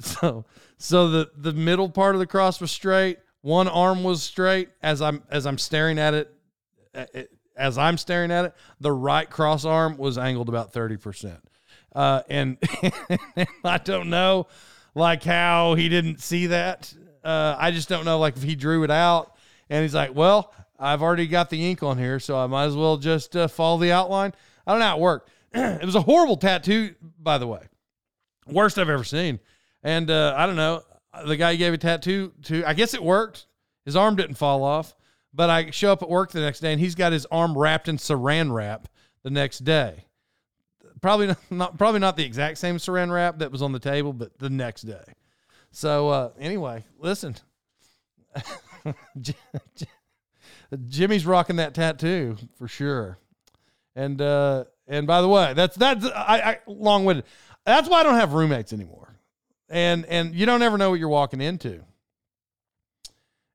So 0.00 0.44
so 0.76 1.08
the 1.08 1.30
the 1.36 1.52
middle 1.52 1.88
part 1.88 2.16
of 2.16 2.18
the 2.18 2.26
cross 2.26 2.60
was 2.60 2.72
straight, 2.72 3.18
one 3.42 3.68
arm 3.68 4.02
was 4.02 4.24
straight 4.24 4.70
as 4.82 5.00
I'm 5.00 5.22
as 5.30 5.46
I'm 5.46 5.56
staring 5.56 6.00
at 6.00 6.14
it 6.14 6.34
as 7.56 7.78
I'm 7.78 7.98
staring 7.98 8.32
at 8.32 8.46
it, 8.46 8.54
the 8.80 8.90
right 8.90 9.28
cross 9.28 9.64
arm 9.64 9.96
was 9.96 10.18
angled 10.18 10.48
about 10.48 10.72
30%. 10.72 11.38
Uh, 11.94 12.22
and 12.28 12.58
I 13.64 13.78
don't 13.78 14.10
know 14.10 14.48
like 14.94 15.22
how 15.22 15.74
he 15.74 15.88
didn't 15.88 16.20
see 16.20 16.48
that. 16.48 16.92
Uh, 17.24 17.56
I 17.58 17.70
just 17.70 17.88
don't 17.88 18.04
know 18.04 18.18
like 18.18 18.36
if 18.36 18.42
he 18.42 18.54
drew 18.54 18.84
it 18.84 18.90
out 18.90 19.34
and 19.70 19.82
he's 19.82 19.94
like, 19.94 20.14
well, 20.14 20.52
I've 20.78 21.02
already 21.02 21.26
got 21.26 21.50
the 21.50 21.70
ink 21.70 21.82
on 21.82 21.98
here, 21.98 22.20
so 22.20 22.36
I 22.36 22.46
might 22.46 22.64
as 22.64 22.76
well 22.76 22.96
just 22.96 23.36
uh, 23.36 23.48
follow 23.48 23.78
the 23.78 23.92
outline. 23.92 24.32
I 24.66 24.72
don't 24.72 24.80
know 24.80 24.86
how 24.86 24.96
it 24.96 25.00
worked. 25.00 25.30
it 25.54 25.84
was 25.84 25.94
a 25.94 26.02
horrible 26.02 26.36
tattoo, 26.36 26.94
by 27.18 27.38
the 27.38 27.46
way. 27.46 27.60
Worst 28.46 28.78
I've 28.78 28.88
ever 28.88 29.04
seen. 29.04 29.40
And 29.82 30.10
uh, 30.10 30.34
I 30.36 30.46
don't 30.46 30.56
know. 30.56 30.82
The 31.26 31.36
guy 31.36 31.56
gave 31.56 31.72
a 31.72 31.78
tattoo 31.78 32.32
to, 32.44 32.64
I 32.64 32.74
guess 32.74 32.92
it 32.94 33.02
worked. 33.02 33.46
His 33.84 33.96
arm 33.96 34.16
didn't 34.16 34.34
fall 34.34 34.64
off. 34.64 34.94
But 35.32 35.50
I 35.50 35.70
show 35.70 35.90
up 35.92 36.02
at 36.02 36.08
work 36.08 36.30
the 36.30 36.40
next 36.40 36.60
day 36.60 36.72
and 36.72 36.80
he's 36.80 36.94
got 36.94 37.12
his 37.12 37.26
arm 37.26 37.58
wrapped 37.58 37.88
in 37.88 37.96
saran 37.96 38.52
wrap 38.52 38.88
the 39.24 39.30
next 39.30 39.64
day. 39.64 40.06
Probably 41.02 41.26
not, 41.26 41.38
not 41.50 41.78
probably 41.78 42.00
not 42.00 42.16
the 42.16 42.24
exact 42.24 42.58
same 42.58 42.76
saran 42.76 43.12
wrap 43.12 43.38
that 43.38 43.50
was 43.50 43.60
on 43.60 43.72
the 43.72 43.80
table, 43.80 44.12
but 44.12 44.38
the 44.38 44.48
next 44.48 44.82
day. 44.82 45.02
So 45.74 46.08
uh, 46.08 46.30
anyway, 46.38 46.84
listen. 47.00 47.34
Jimmy's 50.88 51.26
rocking 51.26 51.56
that 51.56 51.74
tattoo 51.74 52.36
for 52.56 52.68
sure. 52.68 53.18
And 53.96 54.20
uh, 54.22 54.64
and 54.86 55.08
by 55.08 55.20
the 55.20 55.28
way, 55.28 55.52
that's 55.54 55.76
that's 55.76 56.06
I, 56.06 56.38
I 56.38 56.58
long 56.68 57.04
winded. 57.04 57.24
That's 57.66 57.88
why 57.88 58.00
I 58.00 58.02
don't 58.04 58.14
have 58.14 58.34
roommates 58.34 58.72
anymore. 58.72 59.18
And 59.68 60.06
and 60.06 60.32
you 60.32 60.46
don't 60.46 60.62
ever 60.62 60.78
know 60.78 60.90
what 60.90 61.00
you're 61.00 61.08
walking 61.08 61.40
into. 61.40 61.82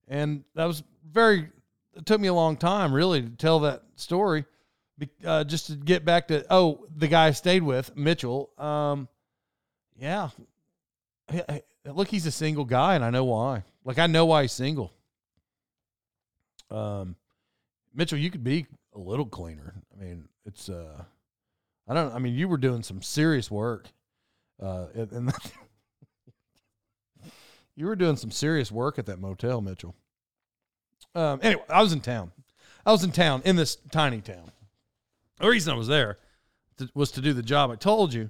And 0.10 0.44
that 0.56 0.66
was 0.66 0.84
very 1.10 1.48
it 1.96 2.06
took 2.06 2.20
me 2.20 2.28
a 2.28 2.34
long 2.34 2.58
time 2.58 2.92
really 2.94 3.22
to 3.22 3.30
tell 3.30 3.62
that 3.62 3.84
story. 3.96 4.46
Uh, 5.24 5.46
just 5.46 5.68
to 5.68 5.76
get 5.76 6.04
back 6.04 6.28
to 6.28 6.46
oh 6.50 6.86
the 6.94 7.08
guy 7.08 7.28
I 7.28 7.32
stayed 7.32 7.64
with 7.64 7.96
Mitchell. 7.96 8.50
Um, 8.58 9.08
yeah, 9.98 10.30
look, 11.86 12.10
he's 12.10 12.26
a 12.26 12.32
single 12.32 12.66
guy, 12.66 12.96
and 12.96 13.04
I 13.04 13.10
know 13.10 13.26
why. 13.26 13.64
Like 13.84 14.00
I 14.00 14.08
know 14.08 14.26
why 14.26 14.44
he's 14.44 14.52
single. 14.52 14.94
Um, 16.70 17.16
Mitchell, 17.94 18.18
you 18.18 18.30
could 18.30 18.44
be 18.44 18.68
a 18.94 19.00
little 19.00 19.26
cleaner. 19.26 19.74
I 19.94 20.04
mean, 20.04 20.28
it's 20.46 20.70
uh, 20.70 21.04
I 21.88 21.94
don't. 21.94 22.14
I 22.14 22.20
mean, 22.20 22.36
you 22.36 22.48
were 22.48 22.58
doing 22.58 22.84
some 22.84 23.02
serious 23.02 23.50
work, 23.50 23.88
uh, 24.62 24.88
and 24.94 25.34
you 27.76 27.86
were 27.86 27.96
doing 27.96 28.16
some 28.16 28.32
serious 28.32 28.72
work 28.72 29.00
at 29.00 29.06
that 29.08 29.20
motel, 29.20 29.62
Mitchell. 29.62 29.96
Um, 31.16 31.40
anyway, 31.42 31.64
I 31.70 31.82
was 31.82 31.94
in 31.94 32.02
town. 32.02 32.32
I 32.86 32.92
was 32.92 33.04
in 33.04 33.12
town 33.12 33.42
in 33.46 33.56
this 33.56 33.78
tiny 33.92 34.22
town. 34.22 34.52
The 35.40 35.48
reason 35.48 35.74
I 35.74 35.78
was 35.78 35.88
there 35.88 36.18
to, 36.78 36.90
was 36.94 37.12
to 37.12 37.22
do 37.22 37.34
the 37.34 37.42
job 37.42 37.72
I 37.72 37.76
told 37.76 38.14
you. 38.14 38.30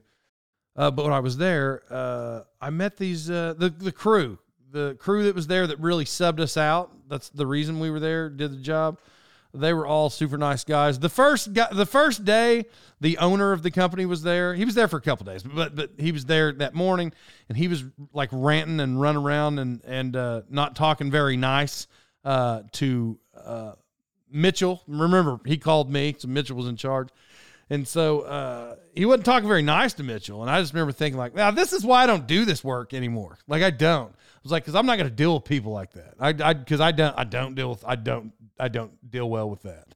Uh, 0.79 0.89
but 0.89 1.03
when 1.03 1.11
I 1.11 1.19
was 1.19 1.35
there, 1.35 1.83
uh, 1.89 2.43
I 2.61 2.69
met 2.69 2.95
these 2.95 3.29
uh, 3.29 3.53
the 3.57 3.69
the 3.69 3.91
crew, 3.91 4.39
the 4.71 4.95
crew 4.97 5.23
that 5.23 5.35
was 5.35 5.45
there 5.45 5.67
that 5.67 5.77
really 5.81 6.05
subbed 6.05 6.39
us 6.39 6.55
out. 6.55 6.89
That's 7.09 7.27
the 7.27 7.45
reason 7.45 7.81
we 7.81 7.89
were 7.89 7.99
there, 7.99 8.29
did 8.29 8.53
the 8.53 8.61
job. 8.61 8.97
They 9.53 9.73
were 9.73 9.85
all 9.85 10.09
super 10.09 10.37
nice 10.37 10.63
guys. 10.63 10.97
The 10.97 11.09
first 11.09 11.51
guy, 11.51 11.67
the 11.69 11.85
first 11.85 12.23
day, 12.23 12.63
the 13.01 13.17
owner 13.17 13.51
of 13.51 13.61
the 13.61 13.71
company 13.71 14.05
was 14.05 14.23
there. 14.23 14.53
He 14.53 14.63
was 14.63 14.73
there 14.73 14.87
for 14.87 14.95
a 14.95 15.01
couple 15.01 15.25
days, 15.25 15.43
but 15.43 15.75
but 15.75 15.91
he 15.97 16.13
was 16.13 16.23
there 16.23 16.53
that 16.53 16.73
morning, 16.73 17.11
and 17.49 17.57
he 17.57 17.67
was 17.67 17.83
like 18.13 18.29
ranting 18.31 18.79
and 18.79 19.01
running 19.01 19.21
around 19.21 19.59
and 19.59 19.81
and 19.83 20.15
uh, 20.15 20.43
not 20.49 20.77
talking 20.77 21.11
very 21.11 21.35
nice 21.35 21.87
uh, 22.23 22.61
to 22.73 23.19
uh, 23.35 23.73
Mitchell. 24.31 24.81
Remember, 24.87 25.41
he 25.45 25.57
called 25.57 25.91
me, 25.91 26.15
so 26.17 26.29
Mitchell 26.29 26.55
was 26.55 26.67
in 26.67 26.77
charge. 26.77 27.09
And 27.69 27.88
so 27.88 28.21
uh, 28.21 28.75
he 28.95 29.05
wasn't 29.05 29.25
talking 29.25 29.47
very 29.47 29.62
nice 29.62 29.93
to 29.93 30.03
Mitchell. 30.03 30.41
And 30.41 30.49
I 30.49 30.60
just 30.60 30.73
remember 30.73 30.91
thinking, 30.91 31.17
like, 31.17 31.36
now 31.36 31.51
this 31.51 31.71
is 31.71 31.84
why 31.84 32.03
I 32.03 32.08
don't 32.08 32.25
do 32.25 32.45
this 32.45 32.63
work 32.63 32.93
anymore. 32.93 33.38
Like, 33.47 33.62
I 33.62 33.69
don't. 33.69 34.10
I 34.12 34.41
was 34.41 34.51
like, 34.51 34.63
because 34.63 34.75
I'm 34.75 34.86
not 34.86 34.97
going 34.97 35.10
to 35.10 35.15
deal 35.15 35.36
with 35.36 35.43
people 35.43 35.71
like 35.71 35.91
that. 35.93 36.15
I, 36.19 36.29
I, 36.29 36.53
because 36.53 36.82
I 36.82 36.91
don't, 36.91 37.15
I 37.17 37.25
don't 37.25 37.55
deal 37.55 37.69
with, 37.69 37.84
I 37.86 37.95
don't, 37.95 38.32
I 38.60 38.69
don't 38.69 39.12
deal 39.12 39.29
well 39.29 39.49
with 39.49 39.62
that. 39.63 39.93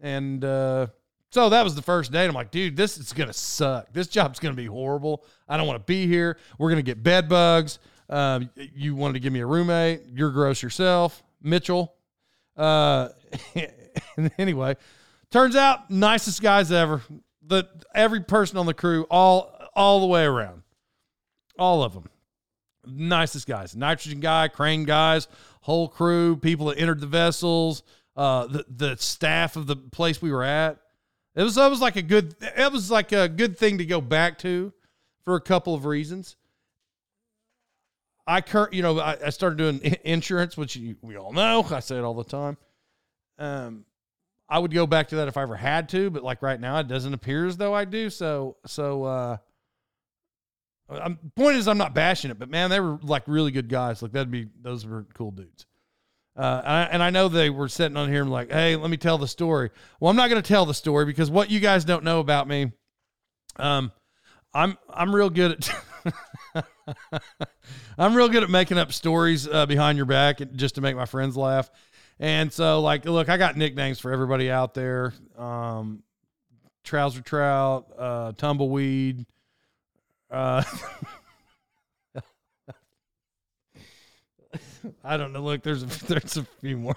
And 0.00 0.44
uh, 0.44 0.88
so 1.30 1.48
that 1.48 1.64
was 1.64 1.74
the 1.74 1.82
first 1.82 2.12
day. 2.12 2.24
I'm 2.24 2.34
like, 2.34 2.50
dude, 2.50 2.76
this 2.76 2.98
is 2.98 3.12
going 3.12 3.26
to 3.26 3.32
suck. 3.32 3.92
This 3.92 4.06
job's 4.06 4.38
going 4.38 4.54
to 4.54 4.56
be 4.56 4.66
horrible. 4.66 5.24
I 5.48 5.56
don't 5.56 5.66
want 5.66 5.78
to 5.78 5.84
be 5.90 6.06
here. 6.06 6.38
We're 6.58 6.70
going 6.70 6.84
to 6.84 6.88
get 6.88 7.02
bed 7.02 7.28
bugs. 7.28 7.78
Um, 8.08 8.48
you 8.56 8.94
wanted 8.94 9.14
to 9.14 9.20
give 9.20 9.32
me 9.32 9.40
a 9.40 9.46
roommate. 9.46 10.02
You're 10.12 10.30
gross 10.30 10.62
yourself. 10.62 11.22
Mitchell. 11.42 11.94
Uh, 12.56 13.08
anyway, 14.38 14.76
turns 15.30 15.56
out 15.56 15.90
nicest 15.90 16.42
guys 16.42 16.72
ever. 16.72 17.02
The 17.46 17.68
every 17.94 18.20
person 18.20 18.58
on 18.58 18.66
the 18.66 18.74
crew, 18.74 19.06
all 19.10 19.52
all 19.74 20.00
the 20.00 20.06
way 20.06 20.24
around, 20.24 20.62
all 21.58 21.82
of 21.82 21.94
them, 21.94 22.08
nicest 22.86 23.46
guys. 23.46 23.74
Nitrogen 23.74 24.20
guy, 24.20 24.48
crane 24.48 24.84
guys, 24.84 25.28
whole 25.60 25.88
crew, 25.88 26.36
people 26.36 26.66
that 26.66 26.78
entered 26.78 27.00
the 27.00 27.06
vessels, 27.06 27.82
uh, 28.16 28.46
the 28.46 28.64
the 28.68 28.96
staff 28.96 29.56
of 29.56 29.66
the 29.66 29.76
place 29.76 30.20
we 30.20 30.30
were 30.30 30.44
at. 30.44 30.78
It 31.34 31.42
was 31.42 31.56
it 31.56 31.70
was 31.70 31.80
like 31.80 31.96
a 31.96 32.02
good 32.02 32.34
it 32.40 32.72
was 32.72 32.90
like 32.90 33.12
a 33.12 33.28
good 33.28 33.58
thing 33.58 33.78
to 33.78 33.86
go 33.86 34.00
back 34.00 34.38
to 34.40 34.72
for 35.24 35.36
a 35.36 35.40
couple 35.40 35.74
of 35.74 35.84
reasons. 35.84 36.36
I 38.26 38.42
current, 38.42 38.74
you 38.74 38.82
know, 38.82 38.98
I, 38.98 39.16
I 39.26 39.30
started 39.30 39.56
doing 39.56 39.80
insurance, 40.04 40.56
which 40.56 40.76
you, 40.76 40.96
we 41.00 41.16
all 41.16 41.32
know. 41.32 41.66
I 41.70 41.80
say 41.80 41.96
it 41.96 42.02
all 42.02 42.14
the 42.14 42.24
time. 42.24 42.58
Um, 43.38 43.84
I 44.48 44.58
would 44.58 44.72
go 44.72 44.86
back 44.86 45.08
to 45.08 45.16
that 45.16 45.28
if 45.28 45.36
I 45.36 45.42
ever 45.42 45.56
had 45.56 45.88
to, 45.90 46.10
but 46.10 46.22
like 46.22 46.42
right 46.42 46.58
now, 46.58 46.78
it 46.78 46.88
doesn't 46.88 47.12
appear 47.12 47.46
as 47.46 47.56
though 47.56 47.74
I 47.74 47.84
do. 47.84 48.08
So, 48.08 48.56
so, 48.66 49.04
uh, 49.04 49.36
I'm 50.90 51.18
point 51.36 51.56
is 51.56 51.68
I'm 51.68 51.76
not 51.76 51.94
bashing 51.94 52.30
it, 52.30 52.38
but 52.38 52.48
man, 52.48 52.70
they 52.70 52.80
were 52.80 52.98
like 53.02 53.24
really 53.26 53.50
good 53.50 53.68
guys. 53.68 54.00
Like 54.00 54.12
that'd 54.12 54.30
be 54.30 54.48
those 54.62 54.86
were 54.86 55.06
cool 55.14 55.30
dudes. 55.30 55.66
Uh, 56.36 56.62
and, 56.64 56.72
I, 56.72 56.82
and 56.84 57.02
I 57.02 57.10
know 57.10 57.28
they 57.28 57.50
were 57.50 57.68
sitting 57.68 57.96
on 57.96 58.08
here 58.08 58.22
and 58.22 58.30
like, 58.30 58.52
hey, 58.52 58.76
let 58.76 58.90
me 58.90 58.96
tell 58.96 59.18
the 59.18 59.26
story. 59.26 59.70
Well, 59.98 60.08
I'm 60.08 60.16
not 60.16 60.30
going 60.30 60.40
to 60.40 60.48
tell 60.48 60.64
the 60.66 60.74
story 60.74 61.04
because 61.04 61.32
what 61.32 61.50
you 61.50 61.58
guys 61.58 61.84
don't 61.84 62.04
know 62.04 62.20
about 62.20 62.46
me, 62.46 62.70
um, 63.56 63.90
I'm 64.54 64.78
I'm 64.88 65.14
real 65.14 65.30
good 65.30 65.68
at 66.54 66.64
I'm 67.98 68.14
real 68.14 68.28
good 68.28 68.44
at 68.44 68.50
making 68.50 68.78
up 68.78 68.92
stories 68.92 69.46
uh, 69.46 69.66
behind 69.66 69.98
your 69.98 70.06
back 70.06 70.40
just 70.52 70.76
to 70.76 70.80
make 70.80 70.96
my 70.96 71.04
friends 71.04 71.36
laugh. 71.36 71.70
And 72.20 72.52
so, 72.52 72.80
like, 72.80 73.04
look, 73.04 73.28
I 73.28 73.36
got 73.36 73.56
nicknames 73.56 74.00
for 74.00 74.12
everybody 74.12 74.50
out 74.50 74.74
there. 74.74 75.14
Um, 75.36 76.02
trouser 76.82 77.20
trout, 77.20 77.86
uh, 77.96 78.32
tumbleweed. 78.32 79.24
Uh, 80.30 80.62
I 85.04 85.16
don't 85.16 85.32
know. 85.32 85.42
Look, 85.42 85.62
there's 85.62 85.82
a, 85.82 85.86
there's 86.06 86.36
a 86.36 86.44
few 86.60 86.76
more. 86.76 86.96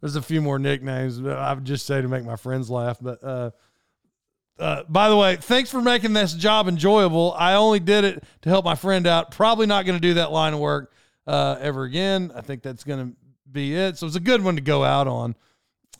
There's 0.00 0.16
a 0.16 0.22
few 0.22 0.40
more 0.40 0.58
nicknames. 0.58 1.20
I 1.24 1.52
would 1.52 1.64
just 1.64 1.86
say 1.86 2.00
to 2.00 2.08
make 2.08 2.24
my 2.24 2.36
friends 2.36 2.70
laugh, 2.70 2.98
but 3.00 3.22
uh, 3.22 3.50
uh, 4.58 4.82
by 4.88 5.08
the 5.08 5.16
way, 5.16 5.36
thanks 5.36 5.70
for 5.70 5.80
making 5.80 6.12
this 6.12 6.34
job 6.34 6.68
enjoyable. 6.68 7.34
I 7.36 7.54
only 7.54 7.80
did 7.80 8.04
it 8.04 8.24
to 8.42 8.48
help 8.48 8.64
my 8.64 8.74
friend 8.74 9.06
out. 9.06 9.30
Probably 9.30 9.66
not 9.66 9.86
going 9.86 9.96
to 9.96 10.00
do 10.00 10.14
that 10.14 10.32
line 10.32 10.54
of 10.54 10.60
work 10.60 10.92
uh, 11.26 11.56
ever 11.60 11.84
again. 11.84 12.32
I 12.34 12.40
think 12.40 12.62
that's 12.62 12.84
going 12.84 13.10
to 13.10 13.16
be 13.50 13.74
it. 13.74 13.98
So 13.98 14.06
it's 14.06 14.16
a 14.16 14.20
good 14.20 14.42
one 14.42 14.56
to 14.56 14.60
go 14.60 14.84
out 14.84 15.06
on. 15.06 15.34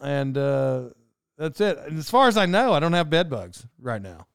And 0.00 0.37
uh, 0.37 0.90
that's 1.37 1.61
it. 1.61 1.78
And 1.78 1.98
as 1.98 2.11
far 2.11 2.28
as 2.28 2.37
I 2.37 2.46
know, 2.46 2.72
I 2.72 2.80
don't 2.80 2.92
have 2.92 3.11
bed 3.11 3.30
bugs 3.30 3.66
right 3.80 4.02
now. 4.02 4.26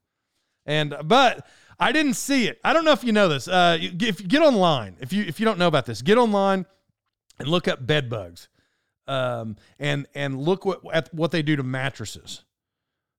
And 0.66 0.96
but 1.04 1.46
I 1.80 1.92
didn't 1.92 2.14
see 2.14 2.48
it. 2.48 2.60
I 2.64 2.74
don't 2.74 2.86
know 2.86 2.92
if 2.92 3.04
you 3.04 3.12
know 3.12 3.28
this. 3.28 3.48
Uh, 3.48 3.78
if 3.80 4.22
you 4.22 4.28
get 4.28 4.42
online, 4.42 4.96
if 5.02 5.12
you 5.12 5.24
if 5.24 5.40
you 5.40 5.46
don't 5.46 5.60
know 5.60 5.68
about 5.68 5.86
this, 5.86 6.02
get 6.02 6.18
online 6.18 6.66
and 7.40 7.48
look 7.48 7.68
up 7.68 7.86
bed 7.86 8.10
bugs, 8.10 8.48
um, 9.08 9.58
and 9.80 10.08
and 10.16 10.40
look 10.40 10.66
what 10.66 10.82
at 10.94 11.14
what 11.14 11.32
they 11.32 11.42
do 11.42 11.56
to 11.58 11.64
mattresses. 11.64 12.44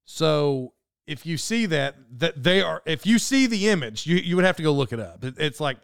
So 0.07 0.72
if 1.07 1.26
you 1.26 1.37
see 1.37 1.66
that 1.66 1.96
that 2.18 2.42
they 2.42 2.62
are, 2.62 2.83
if 2.87 3.04
you 3.04 3.18
see 3.18 3.46
the 3.46 3.68
image, 3.68 4.07
you 4.07 4.16
you 4.16 4.37
would 4.37 4.44
have 4.44 4.57
to 4.57 4.62
go 4.62 4.72
look 4.72 4.92
it 4.92 5.00
up. 5.00 5.22
It, 5.22 5.35
it's 5.38 5.61
like, 5.61 5.76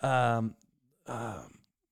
um, 0.00 0.54
uh, 1.06 1.42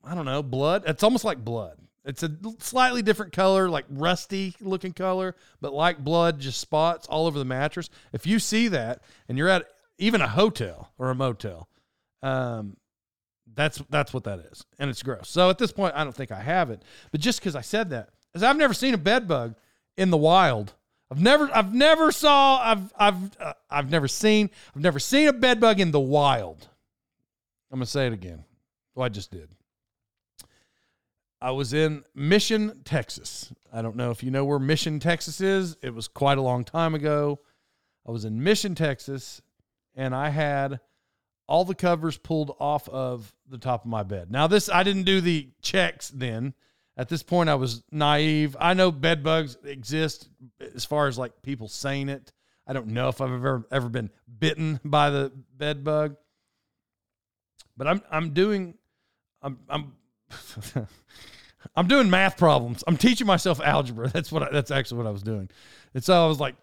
I 0.05 0.15
don't 0.15 0.25
know, 0.25 0.43
blood. 0.43 0.85
It's 0.87 1.03
almost 1.03 1.25
like 1.25 1.45
blood. 1.45 1.79
It's 2.05 2.23
a 2.25 2.31
slightly 2.59 3.03
different 3.03 3.33
color, 3.33 3.69
like 3.69 3.85
rusty 3.89 4.57
looking 4.61 4.93
color, 4.93 5.37
but 5.61 5.73
like 5.73 5.99
blood, 6.03 6.41
just 6.41 6.61
spots 6.61 7.07
all 7.07 7.27
over 7.27 7.39
the 7.39 7.45
mattress. 7.45 7.91
If 8.13 8.27
you 8.27 8.41
see 8.41 8.69
that 8.69 9.03
and 9.29 9.39
you're 9.39 9.49
at 9.49 9.67
even 9.99 10.21
a 10.21 10.29
hotel 10.29 10.91
or 10.99 11.11
a 11.11 11.15
motel, 11.15 11.69
um, 12.23 12.77
that's 13.55 13.81
that's 13.89 14.13
what 14.13 14.25
that 14.25 14.41
is, 14.41 14.65
and 14.79 14.91
it's 14.91 15.03
gross. 15.03 15.29
So 15.29 15.51
at 15.51 15.59
this 15.59 15.71
point, 15.71 15.95
I 15.95 16.03
don't 16.03 16.15
think 16.15 16.33
I 16.33 16.41
have 16.41 16.71
it. 16.71 16.83
But 17.13 17.21
just 17.21 17.39
because 17.39 17.55
I 17.55 17.61
said 17.61 17.91
that, 17.91 18.09
is 18.35 18.43
I've 18.43 18.57
never 18.57 18.75
seen 18.75 18.95
a 18.95 18.99
bed 18.99 19.29
bug 19.29 19.55
in 19.97 20.11
the 20.11 20.17
wild. 20.17 20.73
I've 21.11 21.21
never, 21.21 21.55
I've 21.55 21.75
never 21.75 22.11
saw, 22.11 22.59
I've, 22.59 22.91
I've, 22.97 23.37
uh, 23.39 23.53
I've 23.71 23.91
never 23.91 24.09
seen, 24.09 24.49
I've 24.75 24.81
never 24.81 24.99
seen 24.99 25.29
a 25.29 25.33
bed 25.33 25.61
bug 25.61 25.79
in 25.79 25.91
the 25.91 26.01
wild. 26.01 26.67
I'm 27.71 27.79
gonna 27.79 27.87
say 27.87 28.07
it 28.07 28.15
again. 28.15 28.45
Well, 28.95 29.05
I 29.05 29.11
just 29.11 29.31
did. 29.31 29.51
I 31.43 31.51
was 31.51 31.75
in 31.75 32.05
Mission, 32.15 32.83
Texas. 32.85 33.53
I 33.73 33.83
don't 33.83 33.97
know 33.97 34.13
if 34.13 34.23
you 34.23 34.31
know 34.31 34.45
where 34.45 34.61
Mission, 34.61 35.01
Texas 35.01 35.41
is. 35.41 35.77
It 35.83 35.93
was 35.93 36.07
quite 36.07 36.39
a 36.39 36.43
long 36.43 36.63
time 36.63 36.95
ago. 36.95 37.41
I 38.07 38.13
was 38.13 38.25
in 38.25 38.45
Mission, 38.45 38.77
Texas, 38.77 39.43
and 39.97 40.15
I 40.15 40.29
had 40.29 40.79
all 41.49 41.65
the 41.65 41.75
covers 41.75 42.17
pulled 42.17 42.55
off 42.61 42.89
of 42.89 43.35
the 43.49 43.59
top 43.59 43.85
of 43.85 43.91
my 43.91 44.05
bed. 44.05 44.31
Now, 44.31 44.47
this, 44.47 44.69
I 44.69 44.85
didn't 44.85 45.03
do 45.03 45.21
the 45.21 45.49
checks 45.61 46.11
then. 46.11 46.55
At 46.97 47.09
this 47.09 47.25
point, 47.25 47.51
I 47.51 47.57
was 47.57 47.83
naive. 47.91 48.57
I 48.61 48.75
know 48.75 48.93
bed 48.93 49.25
bugs 49.25 49.57
exist 49.65 50.29
as 50.77 50.85
far 50.85 51.09
as 51.09 51.19
like 51.19 51.43
people 51.43 51.67
saying 51.67 52.09
it. 52.09 52.33
I 52.69 52.73
don't 52.73 52.89
know 52.89 53.09
if 53.09 53.21
I've 53.21 53.33
ever 53.33 53.67
ever 53.73 53.89
been 53.89 54.11
bitten 54.39 54.79
by 54.85 55.11
the 55.11 55.33
bed 55.57 55.83
bug, 55.83 56.15
but 57.77 57.89
I'm 57.89 58.01
I'm 58.13 58.33
doing 58.33 58.75
I'm 59.43 59.59
I'm 59.69 59.95
I'm 61.77 61.87
doing 61.87 62.11
math 62.11 62.37
problems. 62.37 62.83
I'm 62.87 62.97
teaching 62.97 63.27
myself 63.27 63.61
algebra. 63.61 64.09
That's 64.13 64.33
what 64.33 64.43
I, 64.43 64.49
that's 64.51 64.71
actually 64.71 64.99
what 64.99 65.07
I 65.07 65.11
was 65.11 65.23
doing. 65.23 65.49
And 65.95 66.03
so 66.03 66.25
I 66.25 66.27
was 66.27 66.41
like 66.41 66.57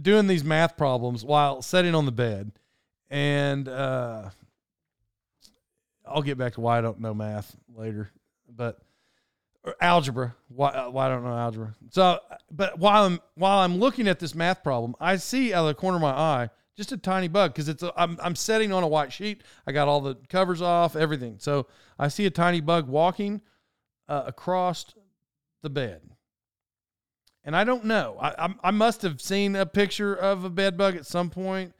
doing 0.00 0.26
these 0.26 0.44
math 0.44 0.76
problems 0.76 1.24
while 1.24 1.62
sitting 1.62 1.94
on 1.94 2.06
the 2.06 2.12
bed. 2.12 2.52
And 3.10 3.68
uh, 3.68 4.30
I'll 6.06 6.22
get 6.22 6.38
back 6.38 6.54
to 6.54 6.60
why 6.60 6.78
I 6.78 6.80
don't 6.80 7.00
know 7.00 7.12
math 7.12 7.56
later, 7.74 8.10
but 8.48 8.78
algebra. 9.80 10.34
Why 10.48 10.70
uh, 10.70 10.90
why 10.90 11.06
I 11.06 11.08
don't 11.08 11.24
know 11.24 11.36
algebra? 11.36 11.74
So, 11.90 12.20
but 12.50 12.78
while 12.78 13.04
I'm 13.06 13.20
while 13.34 13.58
I'm 13.58 13.78
looking 13.78 14.08
at 14.08 14.18
this 14.18 14.34
math 14.34 14.62
problem, 14.62 14.94
I 15.00 15.16
see 15.16 15.52
out 15.52 15.62
of 15.62 15.68
the 15.68 15.74
corner 15.74 15.96
of 15.96 16.02
my 16.02 16.12
eye 16.12 16.50
just 16.80 16.92
a 16.92 16.96
tiny 16.96 17.28
bug 17.28 17.52
because 17.52 17.68
it's 17.68 17.82
a, 17.82 17.92
I'm 17.94 18.18
I'm 18.22 18.34
setting 18.34 18.72
on 18.72 18.82
a 18.82 18.88
white 18.88 19.12
sheet. 19.12 19.42
I 19.66 19.72
got 19.72 19.86
all 19.86 20.00
the 20.00 20.14
covers 20.30 20.62
off, 20.62 20.96
everything. 20.96 21.36
So 21.38 21.66
I 21.98 22.08
see 22.08 22.24
a 22.24 22.30
tiny 22.30 22.62
bug 22.62 22.88
walking 22.88 23.42
uh, 24.08 24.22
across 24.26 24.86
the 25.62 25.68
bed. 25.68 26.00
And 27.44 27.54
I 27.54 27.64
don't 27.64 27.84
know. 27.84 28.16
I, 28.18 28.46
I, 28.46 28.54
I 28.64 28.70
must 28.70 29.02
have 29.02 29.20
seen 29.20 29.56
a 29.56 29.66
picture 29.66 30.14
of 30.14 30.44
a 30.44 30.50
bed 30.50 30.78
bug 30.78 30.96
at 30.96 31.04
some 31.04 31.28
point, 31.28 31.74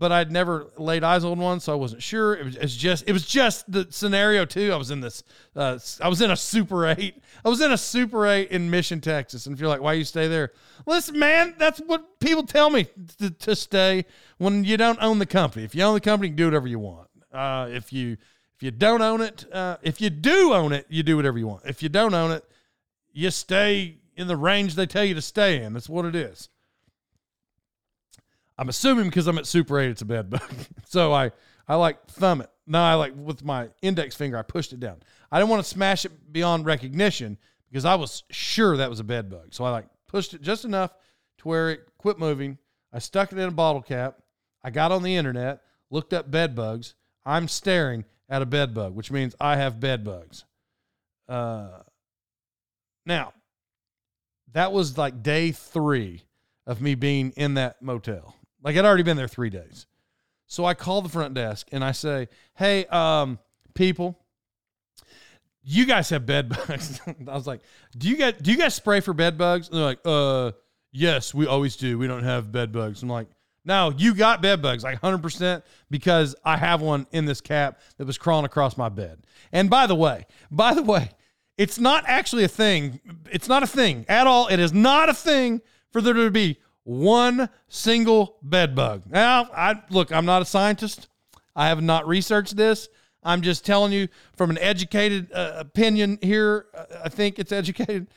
but 0.00 0.10
I'd 0.10 0.32
never 0.32 0.72
laid 0.78 1.04
eyes 1.04 1.24
on 1.24 1.38
one, 1.38 1.60
so 1.60 1.72
I 1.72 1.76
wasn't 1.76 2.02
sure. 2.02 2.34
It 2.34 2.44
was, 2.46 2.56
it's 2.56 2.74
just 2.74 3.04
it 3.06 3.12
was 3.12 3.26
just 3.26 3.70
the 3.70 3.86
scenario 3.90 4.46
too. 4.46 4.72
I 4.72 4.76
was 4.76 4.90
in 4.90 5.02
this. 5.02 5.22
Uh, 5.54 5.78
I 6.00 6.08
was 6.08 6.22
in 6.22 6.30
a 6.30 6.36
Super 6.36 6.86
Eight. 6.86 7.22
I 7.44 7.50
was 7.50 7.60
in 7.60 7.70
a 7.70 7.76
Super 7.76 8.26
Eight 8.26 8.50
in 8.50 8.70
Mission, 8.70 9.02
Texas. 9.02 9.44
And 9.44 9.52
if 9.54 9.60
you're 9.60 9.68
like, 9.68 9.82
why 9.82 9.92
you 9.92 10.04
stay 10.04 10.26
there? 10.26 10.52
Listen, 10.86 11.18
man, 11.18 11.54
that's 11.58 11.80
what 11.80 12.18
people 12.18 12.44
tell 12.44 12.70
me 12.70 12.86
to, 13.18 13.30
to 13.30 13.54
stay 13.54 14.06
when 14.38 14.64
you 14.64 14.78
don't 14.78 14.98
own 15.02 15.18
the 15.18 15.26
company. 15.26 15.66
If 15.66 15.74
you 15.74 15.82
own 15.82 15.92
the 15.92 16.00
company, 16.00 16.28
you 16.28 16.32
can 16.32 16.38
do 16.38 16.44
whatever 16.46 16.66
you 16.66 16.78
want. 16.78 17.08
Uh, 17.30 17.68
if 17.70 17.92
you 17.92 18.16
if 18.56 18.62
you 18.62 18.70
don't 18.70 19.02
own 19.02 19.20
it, 19.20 19.44
uh, 19.52 19.76
if 19.82 20.00
you 20.00 20.08
do 20.08 20.54
own 20.54 20.72
it, 20.72 20.86
you 20.88 21.02
do 21.02 21.16
whatever 21.16 21.38
you 21.38 21.46
want. 21.46 21.66
If 21.66 21.82
you 21.82 21.90
don't 21.90 22.14
own 22.14 22.30
it, 22.30 22.42
you 23.12 23.30
stay 23.30 23.98
in 24.16 24.28
the 24.28 24.36
range 24.36 24.76
they 24.76 24.86
tell 24.86 25.04
you 25.04 25.14
to 25.14 25.22
stay 25.22 25.62
in. 25.62 25.74
That's 25.74 25.90
what 25.90 26.06
it 26.06 26.16
is. 26.16 26.48
I'm 28.60 28.68
assuming 28.68 29.06
because 29.06 29.26
I'm 29.26 29.38
at 29.38 29.46
Super 29.46 29.80
8, 29.80 29.88
it's 29.88 30.02
a 30.02 30.04
bed 30.04 30.28
bug. 30.28 30.52
so 30.84 31.14
I, 31.14 31.32
I 31.66 31.76
like 31.76 32.06
thumb 32.08 32.42
it. 32.42 32.50
No, 32.66 32.78
I 32.78 32.92
like 32.92 33.14
with 33.16 33.42
my 33.42 33.70
index 33.80 34.14
finger, 34.14 34.36
I 34.36 34.42
pushed 34.42 34.74
it 34.74 34.80
down. 34.80 34.98
I 35.32 35.38
didn't 35.38 35.48
want 35.48 35.64
to 35.64 35.68
smash 35.68 36.04
it 36.04 36.30
beyond 36.30 36.66
recognition 36.66 37.38
because 37.70 37.86
I 37.86 37.94
was 37.94 38.22
sure 38.30 38.76
that 38.76 38.90
was 38.90 39.00
a 39.00 39.04
bed 39.04 39.30
bug. 39.30 39.54
So 39.54 39.64
I 39.64 39.70
like 39.70 39.86
pushed 40.08 40.34
it 40.34 40.42
just 40.42 40.66
enough 40.66 40.92
to 41.38 41.48
where 41.48 41.70
it 41.70 41.88
quit 41.96 42.18
moving. 42.18 42.58
I 42.92 42.98
stuck 42.98 43.32
it 43.32 43.38
in 43.38 43.48
a 43.48 43.50
bottle 43.50 43.80
cap. 43.80 44.18
I 44.62 44.68
got 44.68 44.92
on 44.92 45.02
the 45.02 45.16
internet, 45.16 45.62
looked 45.88 46.12
up 46.12 46.30
bed 46.30 46.54
bugs. 46.54 46.94
I'm 47.24 47.48
staring 47.48 48.04
at 48.28 48.42
a 48.42 48.46
bed 48.46 48.74
bug, 48.74 48.94
which 48.94 49.10
means 49.10 49.34
I 49.40 49.56
have 49.56 49.80
bed 49.80 50.04
bugs. 50.04 50.44
Uh, 51.26 51.78
now, 53.06 53.32
that 54.52 54.70
was 54.70 54.98
like 54.98 55.22
day 55.22 55.50
three 55.50 56.24
of 56.66 56.82
me 56.82 56.94
being 56.94 57.32
in 57.36 57.54
that 57.54 57.80
motel. 57.80 58.36
Like 58.62 58.76
I'd 58.76 58.84
already 58.84 59.02
been 59.02 59.16
there 59.16 59.28
three 59.28 59.50
days. 59.50 59.86
So 60.46 60.64
I 60.64 60.74
call 60.74 61.02
the 61.02 61.08
front 61.08 61.34
desk 61.34 61.68
and 61.72 61.84
I 61.84 61.92
say, 61.92 62.28
Hey, 62.54 62.86
um, 62.86 63.38
people, 63.74 64.18
you 65.62 65.86
guys 65.86 66.10
have 66.10 66.26
bed 66.26 66.48
bugs. 66.48 67.00
I 67.06 67.34
was 67.34 67.46
like, 67.46 67.60
Do 67.96 68.08
you 68.08 68.16
guys 68.16 68.34
do 68.40 68.50
you 68.50 68.58
guys 68.58 68.74
spray 68.74 69.00
for 69.00 69.12
bed 69.12 69.38
bugs? 69.38 69.68
And 69.68 69.78
they're 69.78 69.84
like, 69.84 70.00
uh, 70.04 70.52
yes, 70.92 71.34
we 71.34 71.46
always 71.46 71.76
do. 71.76 71.98
We 71.98 72.06
don't 72.06 72.24
have 72.24 72.50
bed 72.50 72.72
bugs. 72.72 73.02
I'm 73.02 73.08
like, 73.08 73.28
no, 73.64 73.92
you 73.96 74.14
got 74.14 74.40
bed 74.40 74.62
bugs, 74.62 74.82
like 74.82 75.00
100%, 75.00 75.62
because 75.90 76.34
I 76.44 76.56
have 76.56 76.80
one 76.80 77.06
in 77.12 77.26
this 77.26 77.40
cap 77.40 77.78
that 77.98 78.06
was 78.06 78.16
crawling 78.16 78.46
across 78.46 78.76
my 78.76 78.88
bed. 78.88 79.18
And 79.52 79.68
by 79.68 79.86
the 79.86 79.94
way, 79.94 80.26
by 80.50 80.72
the 80.72 80.82
way, 80.82 81.10
it's 81.58 81.78
not 81.78 82.04
actually 82.06 82.44
a 82.44 82.48
thing. 82.48 83.00
It's 83.30 83.48
not 83.48 83.62
a 83.62 83.66
thing 83.66 84.06
at 84.08 84.26
all. 84.26 84.48
It 84.48 84.58
is 84.58 84.72
not 84.72 85.10
a 85.10 85.14
thing 85.14 85.60
for 85.92 86.00
there 86.00 86.14
to 86.14 86.30
be 86.30 86.58
one 86.90 87.48
single 87.68 88.36
bed 88.42 88.74
bug. 88.74 89.04
Now, 89.08 89.48
I 89.54 89.80
look, 89.90 90.10
I'm 90.10 90.26
not 90.26 90.42
a 90.42 90.44
scientist. 90.44 91.08
I 91.54 91.68
have 91.68 91.80
not 91.80 92.08
researched 92.08 92.56
this. 92.56 92.88
I'm 93.22 93.42
just 93.42 93.64
telling 93.64 93.92
you 93.92 94.08
from 94.34 94.50
an 94.50 94.58
educated 94.58 95.30
uh, 95.32 95.52
opinion 95.56 96.18
here. 96.20 96.66
Uh, 96.74 96.86
I 97.04 97.08
think 97.08 97.38
it's 97.38 97.52
educated. 97.52 98.08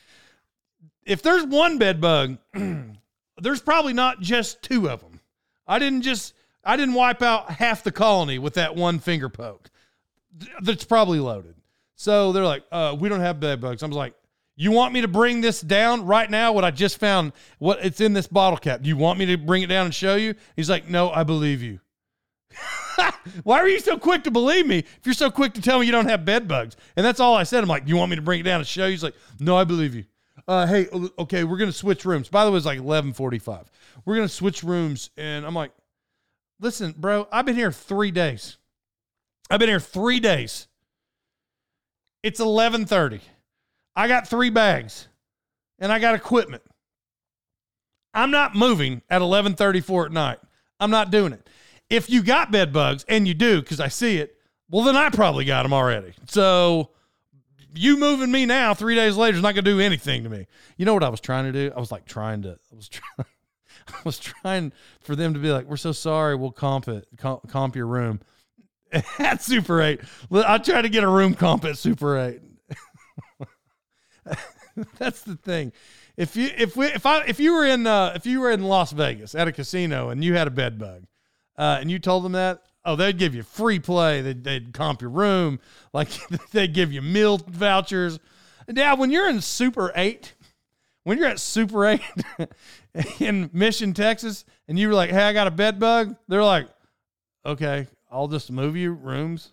If 1.06 1.22
there's 1.22 1.44
one 1.44 1.78
bed 1.78 2.00
bug, 2.00 2.38
there's 3.40 3.60
probably 3.60 3.92
not 3.92 4.20
just 4.20 4.60
two 4.62 4.90
of 4.90 5.02
them. 5.02 5.20
I 5.68 5.78
didn't 5.78 6.02
just 6.02 6.34
I 6.64 6.76
didn't 6.76 6.94
wipe 6.94 7.22
out 7.22 7.52
half 7.52 7.84
the 7.84 7.92
colony 7.92 8.40
with 8.40 8.54
that 8.54 8.74
one 8.74 8.98
finger 8.98 9.28
poke. 9.28 9.70
That's 10.60 10.84
probably 10.84 11.20
loaded. 11.20 11.54
So 11.94 12.32
they're 12.32 12.44
like, 12.44 12.64
uh, 12.72 12.96
we 12.98 13.08
don't 13.08 13.20
have 13.20 13.38
bed 13.38 13.60
bugs. 13.60 13.84
I 13.84 13.86
was 13.86 13.96
like, 13.96 14.14
you 14.56 14.70
want 14.70 14.92
me 14.92 15.00
to 15.00 15.08
bring 15.08 15.40
this 15.40 15.60
down 15.60 16.06
right 16.06 16.30
now? 16.30 16.52
What 16.52 16.64
I 16.64 16.70
just 16.70 16.98
found, 16.98 17.32
what 17.58 17.84
it's 17.84 18.00
in 18.00 18.12
this 18.12 18.26
bottle 18.26 18.58
cap. 18.58 18.82
Do 18.82 18.88
you 18.88 18.96
want 18.96 19.18
me 19.18 19.26
to 19.26 19.36
bring 19.36 19.62
it 19.62 19.66
down 19.66 19.86
and 19.86 19.94
show 19.94 20.16
you? 20.16 20.34
He's 20.56 20.70
like, 20.70 20.88
no, 20.88 21.10
I 21.10 21.24
believe 21.24 21.62
you. 21.62 21.80
Why 23.42 23.58
are 23.58 23.68
you 23.68 23.80
so 23.80 23.98
quick 23.98 24.24
to 24.24 24.30
believe 24.30 24.66
me 24.66 24.78
if 24.78 25.00
you're 25.04 25.14
so 25.14 25.30
quick 25.30 25.54
to 25.54 25.62
tell 25.62 25.80
me 25.80 25.86
you 25.86 25.92
don't 25.92 26.08
have 26.08 26.24
bed 26.24 26.46
bugs? 26.46 26.76
And 26.96 27.04
that's 27.04 27.20
all 27.20 27.34
I 27.34 27.42
said. 27.42 27.62
I'm 27.62 27.68
like, 27.68 27.88
you 27.88 27.96
want 27.96 28.10
me 28.10 28.16
to 28.16 28.22
bring 28.22 28.40
it 28.40 28.44
down 28.44 28.60
and 28.60 28.66
show 28.66 28.86
you? 28.86 28.92
He's 28.92 29.02
like, 29.02 29.16
no, 29.40 29.56
I 29.56 29.64
believe 29.64 29.94
you. 29.94 30.04
Uh, 30.46 30.66
hey, 30.66 30.88
okay, 31.18 31.42
we're 31.42 31.56
gonna 31.56 31.72
switch 31.72 32.04
rooms. 32.04 32.28
By 32.28 32.44
the 32.44 32.50
way, 32.50 32.58
it's 32.58 32.66
like 32.66 32.78
11:45 32.78 33.66
we're 34.04 34.16
gonna 34.16 34.28
switch 34.28 34.62
rooms. 34.62 35.10
And 35.16 35.46
I'm 35.46 35.54
like, 35.54 35.72
listen, 36.60 36.94
bro, 36.96 37.28
I've 37.32 37.46
been 37.46 37.56
here 37.56 37.72
three 37.72 38.10
days. 38.10 38.58
I've 39.50 39.60
been 39.60 39.68
here 39.68 39.80
three 39.80 40.20
days. 40.20 40.68
It's 42.22 42.40
11:30. 42.40 43.20
I 43.96 44.08
got 44.08 44.28
three 44.28 44.50
bags, 44.50 45.08
and 45.78 45.92
I 45.92 45.98
got 45.98 46.14
equipment. 46.14 46.62
I'm 48.12 48.30
not 48.30 48.54
moving 48.54 49.02
at 49.10 49.22
11:34 49.22 50.06
at 50.06 50.12
night. 50.12 50.38
I'm 50.80 50.90
not 50.90 51.10
doing 51.10 51.32
it. 51.32 51.48
If 51.90 52.10
you 52.10 52.22
got 52.22 52.50
bed 52.50 52.72
bugs, 52.72 53.04
and 53.08 53.28
you 53.28 53.34
do, 53.34 53.60
because 53.60 53.80
I 53.80 53.88
see 53.88 54.18
it, 54.18 54.36
well, 54.70 54.84
then 54.84 54.96
I 54.96 55.10
probably 55.10 55.44
got 55.44 55.62
them 55.64 55.72
already. 55.72 56.14
So 56.26 56.90
you 57.74 57.98
moving 57.98 58.30
me 58.30 58.46
now 58.46 58.74
three 58.74 58.94
days 58.94 59.16
later 59.16 59.36
is 59.36 59.42
not 59.42 59.54
going 59.54 59.64
to 59.64 59.70
do 59.70 59.80
anything 59.80 60.24
to 60.24 60.30
me. 60.30 60.46
You 60.76 60.86
know 60.86 60.94
what 60.94 61.02
I 61.04 61.08
was 61.08 61.20
trying 61.20 61.44
to 61.44 61.52
do? 61.52 61.72
I 61.74 61.80
was 61.80 61.92
like 61.92 62.06
trying 62.06 62.42
to, 62.42 62.58
I 62.72 62.74
was 62.74 62.88
trying, 62.88 63.26
I 63.88 63.96
was 64.04 64.18
trying 64.18 64.72
for 65.00 65.14
them 65.16 65.34
to 65.34 65.40
be 65.40 65.50
like, 65.50 65.66
"We're 65.66 65.76
so 65.76 65.92
sorry. 65.92 66.36
We'll 66.36 66.52
comp 66.52 66.88
it, 66.88 67.06
comp, 67.18 67.48
comp 67.48 67.76
your 67.76 67.86
room." 67.86 68.20
at 69.18 69.42
Super 69.42 69.82
Eight, 69.82 70.00
I 70.32 70.58
try 70.58 70.80
to 70.80 70.88
get 70.88 71.02
a 71.02 71.08
room 71.08 71.34
comp 71.34 71.64
at 71.64 71.76
Super 71.76 72.16
Eight. 72.16 72.40
That's 74.98 75.22
the 75.22 75.36
thing. 75.36 75.72
If 76.16 76.36
you 76.36 76.50
if 76.56 76.76
we 76.76 76.86
if 76.86 77.06
I 77.06 77.24
if 77.24 77.40
you 77.40 77.54
were 77.54 77.64
in 77.64 77.86
uh, 77.86 78.12
if 78.14 78.26
you 78.26 78.40
were 78.40 78.50
in 78.50 78.62
Las 78.62 78.92
Vegas 78.92 79.34
at 79.34 79.48
a 79.48 79.52
casino 79.52 80.10
and 80.10 80.22
you 80.22 80.34
had 80.34 80.46
a 80.46 80.50
bed 80.50 80.78
bug, 80.78 81.04
uh, 81.56 81.78
and 81.80 81.90
you 81.90 81.98
told 81.98 82.24
them 82.24 82.32
that, 82.32 82.62
oh, 82.84 82.96
they'd 82.96 83.18
give 83.18 83.34
you 83.34 83.42
free 83.42 83.78
play. 83.78 84.20
They'd, 84.20 84.44
they'd 84.44 84.72
comp 84.72 85.00
your 85.00 85.10
room. 85.10 85.60
Like 85.92 86.08
they'd 86.52 86.72
give 86.72 86.92
you 86.92 87.02
meal 87.02 87.38
vouchers. 87.38 88.18
Now, 88.68 88.96
when 88.96 89.10
you're 89.10 89.28
in 89.28 89.40
Super 89.40 89.92
8, 89.94 90.34
when 91.04 91.18
you're 91.18 91.28
at 91.28 91.40
Super 91.40 91.86
8 91.86 92.00
in 93.20 93.50
Mission, 93.52 93.92
Texas, 93.92 94.44
and 94.68 94.78
you 94.78 94.88
were 94.88 94.94
like, 94.94 95.10
hey, 95.10 95.22
I 95.22 95.32
got 95.32 95.46
a 95.46 95.50
bed 95.50 95.78
bug, 95.78 96.16
they're 96.28 96.44
like, 96.44 96.68
okay, 97.44 97.86
I'll 98.10 98.28
just 98.28 98.50
move 98.50 98.76
you 98.76 98.92
rooms. 98.92 99.52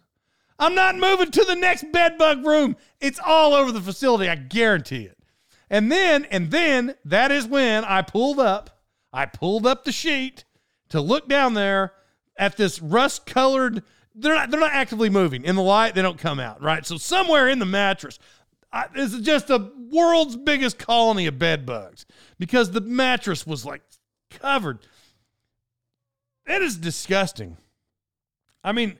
I'm 0.61 0.75
not 0.75 0.95
moving 0.95 1.31
to 1.31 1.43
the 1.43 1.55
next 1.55 1.91
bed 1.91 2.17
bug 2.17 2.45
room. 2.45 2.77
It's 2.99 3.19
all 3.19 3.53
over 3.53 3.71
the 3.71 3.81
facility. 3.81 4.29
I 4.29 4.35
guarantee 4.35 5.05
it. 5.05 5.17
And 5.71 5.91
then, 5.91 6.25
and 6.25 6.51
then 6.51 6.95
that 7.05 7.31
is 7.31 7.47
when 7.47 7.83
I 7.83 8.03
pulled 8.03 8.39
up, 8.39 8.81
I 9.11 9.25
pulled 9.25 9.65
up 9.65 9.83
the 9.83 9.91
sheet 9.91 10.45
to 10.89 11.01
look 11.01 11.27
down 11.27 11.55
there 11.55 11.93
at 12.37 12.57
this 12.57 12.81
rust 12.81 13.25
colored 13.25 13.83
they're 14.15 14.35
not 14.35 14.51
they're 14.51 14.59
not 14.59 14.73
actively 14.73 15.09
moving 15.09 15.43
in 15.45 15.55
the 15.55 15.61
light 15.61 15.95
they 15.95 16.01
don't 16.01 16.17
come 16.17 16.39
out 16.39 16.61
right 16.61 16.85
so 16.85 16.97
somewhere 16.97 17.47
in 17.47 17.59
the 17.59 17.65
mattress 17.65 18.19
I, 18.73 18.87
this 18.93 19.13
is 19.13 19.21
just 19.21 19.47
the 19.47 19.71
world's 19.89 20.35
biggest 20.35 20.77
colony 20.77 21.27
of 21.27 21.37
bed 21.39 21.65
bugs 21.65 22.05
because 22.39 22.71
the 22.71 22.81
mattress 22.81 23.45
was 23.45 23.65
like 23.65 23.81
covered 24.29 24.79
it 26.45 26.61
is 26.61 26.77
disgusting 26.77 27.57
i 28.63 28.71
mean 28.71 28.97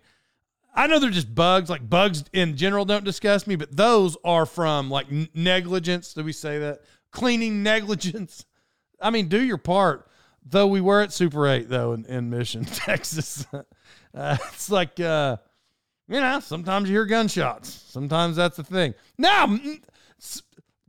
i 0.74 0.88
know 0.88 1.00
they're 1.00 1.10
just 1.10 1.34
bugs 1.34 1.70
like 1.70 1.88
bugs 1.90 2.24
in 2.34 2.56
general 2.56 2.86
don't 2.86 3.06
disgust 3.06 3.48
me 3.48 3.56
but 3.56 3.76
those 3.76 4.18
are 4.24 4.46
from 4.46 4.90
like 4.90 5.08
negligence 5.34 6.14
do 6.14 6.24
we 6.24 6.34
say 6.34 6.60
that 6.60 6.82
cleaning 7.12 7.64
negligence 7.64 8.46
i 9.02 9.10
mean 9.10 9.28
do 9.28 9.42
your 9.44 9.58
part 9.58 10.08
though 10.44 10.68
we 10.68 10.82
were 10.82 11.02
at 11.02 11.12
super 11.14 11.48
8 11.48 11.70
though 11.70 11.94
in, 11.94 12.06
in 12.06 12.30
mission 12.30 12.66
texas 12.66 13.46
uh, 14.14 14.38
it's 14.54 14.70
like, 14.70 15.00
uh, 15.00 15.38
you 16.08 16.20
know, 16.20 16.40
sometimes 16.40 16.90
you 16.90 16.96
hear 16.96 17.06
gunshots. 17.06 17.70
Sometimes 17.70 18.36
that's 18.36 18.58
the 18.58 18.64
thing. 18.64 18.94
Now, 19.18 19.58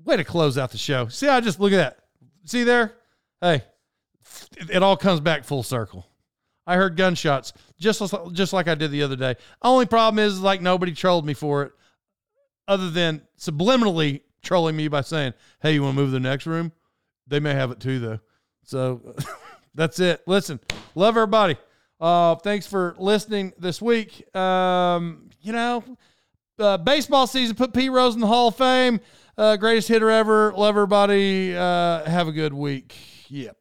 way 0.05 0.17
to 0.17 0.25
close 0.25 0.59
out 0.59 0.73
the 0.73 0.79
show. 0.79 1.09
See, 1.09 1.29
I 1.29 1.41
just 1.41 1.61
look 1.61 1.73
at 1.73 1.77
that. 1.77 1.99
See 2.45 2.65
there? 2.65 2.95
Hey, 3.41 3.63
it 4.57 4.83
all 4.83 4.97
comes 4.97 5.21
back 5.21 5.45
full 5.45 5.63
circle. 5.63 6.07
I 6.73 6.77
heard 6.77 6.97
gunshots 6.97 7.53
just 7.79 8.03
just 8.33 8.55
like 8.55 8.67
I 8.67 8.75
did 8.75 8.91
the 8.91 9.03
other 9.03 9.17
day. 9.17 9.35
Only 9.61 9.85
problem 9.85 10.25
is 10.25 10.41
like 10.41 10.63
nobody 10.63 10.93
trolled 10.93 11.27
me 11.27 11.35
for 11.35 11.65
it, 11.65 11.73
other 12.67 12.89
than 12.89 13.21
subliminally 13.39 14.23
trolling 14.43 14.75
me 14.75 14.89
by 14.89 15.03
saying, 15.03 15.35
"Hey, 15.61 15.75
you 15.75 15.83
want 15.83 15.97
to 15.97 16.01
move 16.01 16.09
to 16.09 16.13
the 16.13 16.21
next 16.21 16.47
room?" 16.47 16.73
They 17.27 17.41
may 17.41 17.53
have 17.53 17.71
it 17.71 17.81
too, 17.81 17.99
though. 17.99 18.21
So 18.65 19.15
that's 19.75 20.01
it. 20.01 20.23
Listen, 20.27 20.61
love 20.95 21.17
everybody. 21.17 21.57
Uh, 22.01 22.37
thanks 22.37 22.67
for 22.67 22.95
listening 22.99 23.53
this 23.59 23.83
week. 23.83 24.35
Um, 24.35 25.29
you 25.43 25.53
know, 25.53 25.85
uh, 26.59 26.79
baseball 26.79 27.27
season 27.27 27.55
put 27.55 27.75
Pete 27.75 27.93
Rose 27.93 28.15
in 28.15 28.21
the 28.21 28.27
Hall 28.27 28.49
of 28.49 28.57
Fame. 28.57 28.99
Uh, 29.37 29.57
greatest 29.57 29.89
hitter 29.89 30.11
ever. 30.11 30.55
Love 30.55 30.75
everybody. 30.77 31.55
Uh, 31.55 32.05
have 32.05 32.29
a 32.29 32.33
good 32.33 32.55
week. 32.55 32.97
Yep. 33.29 33.57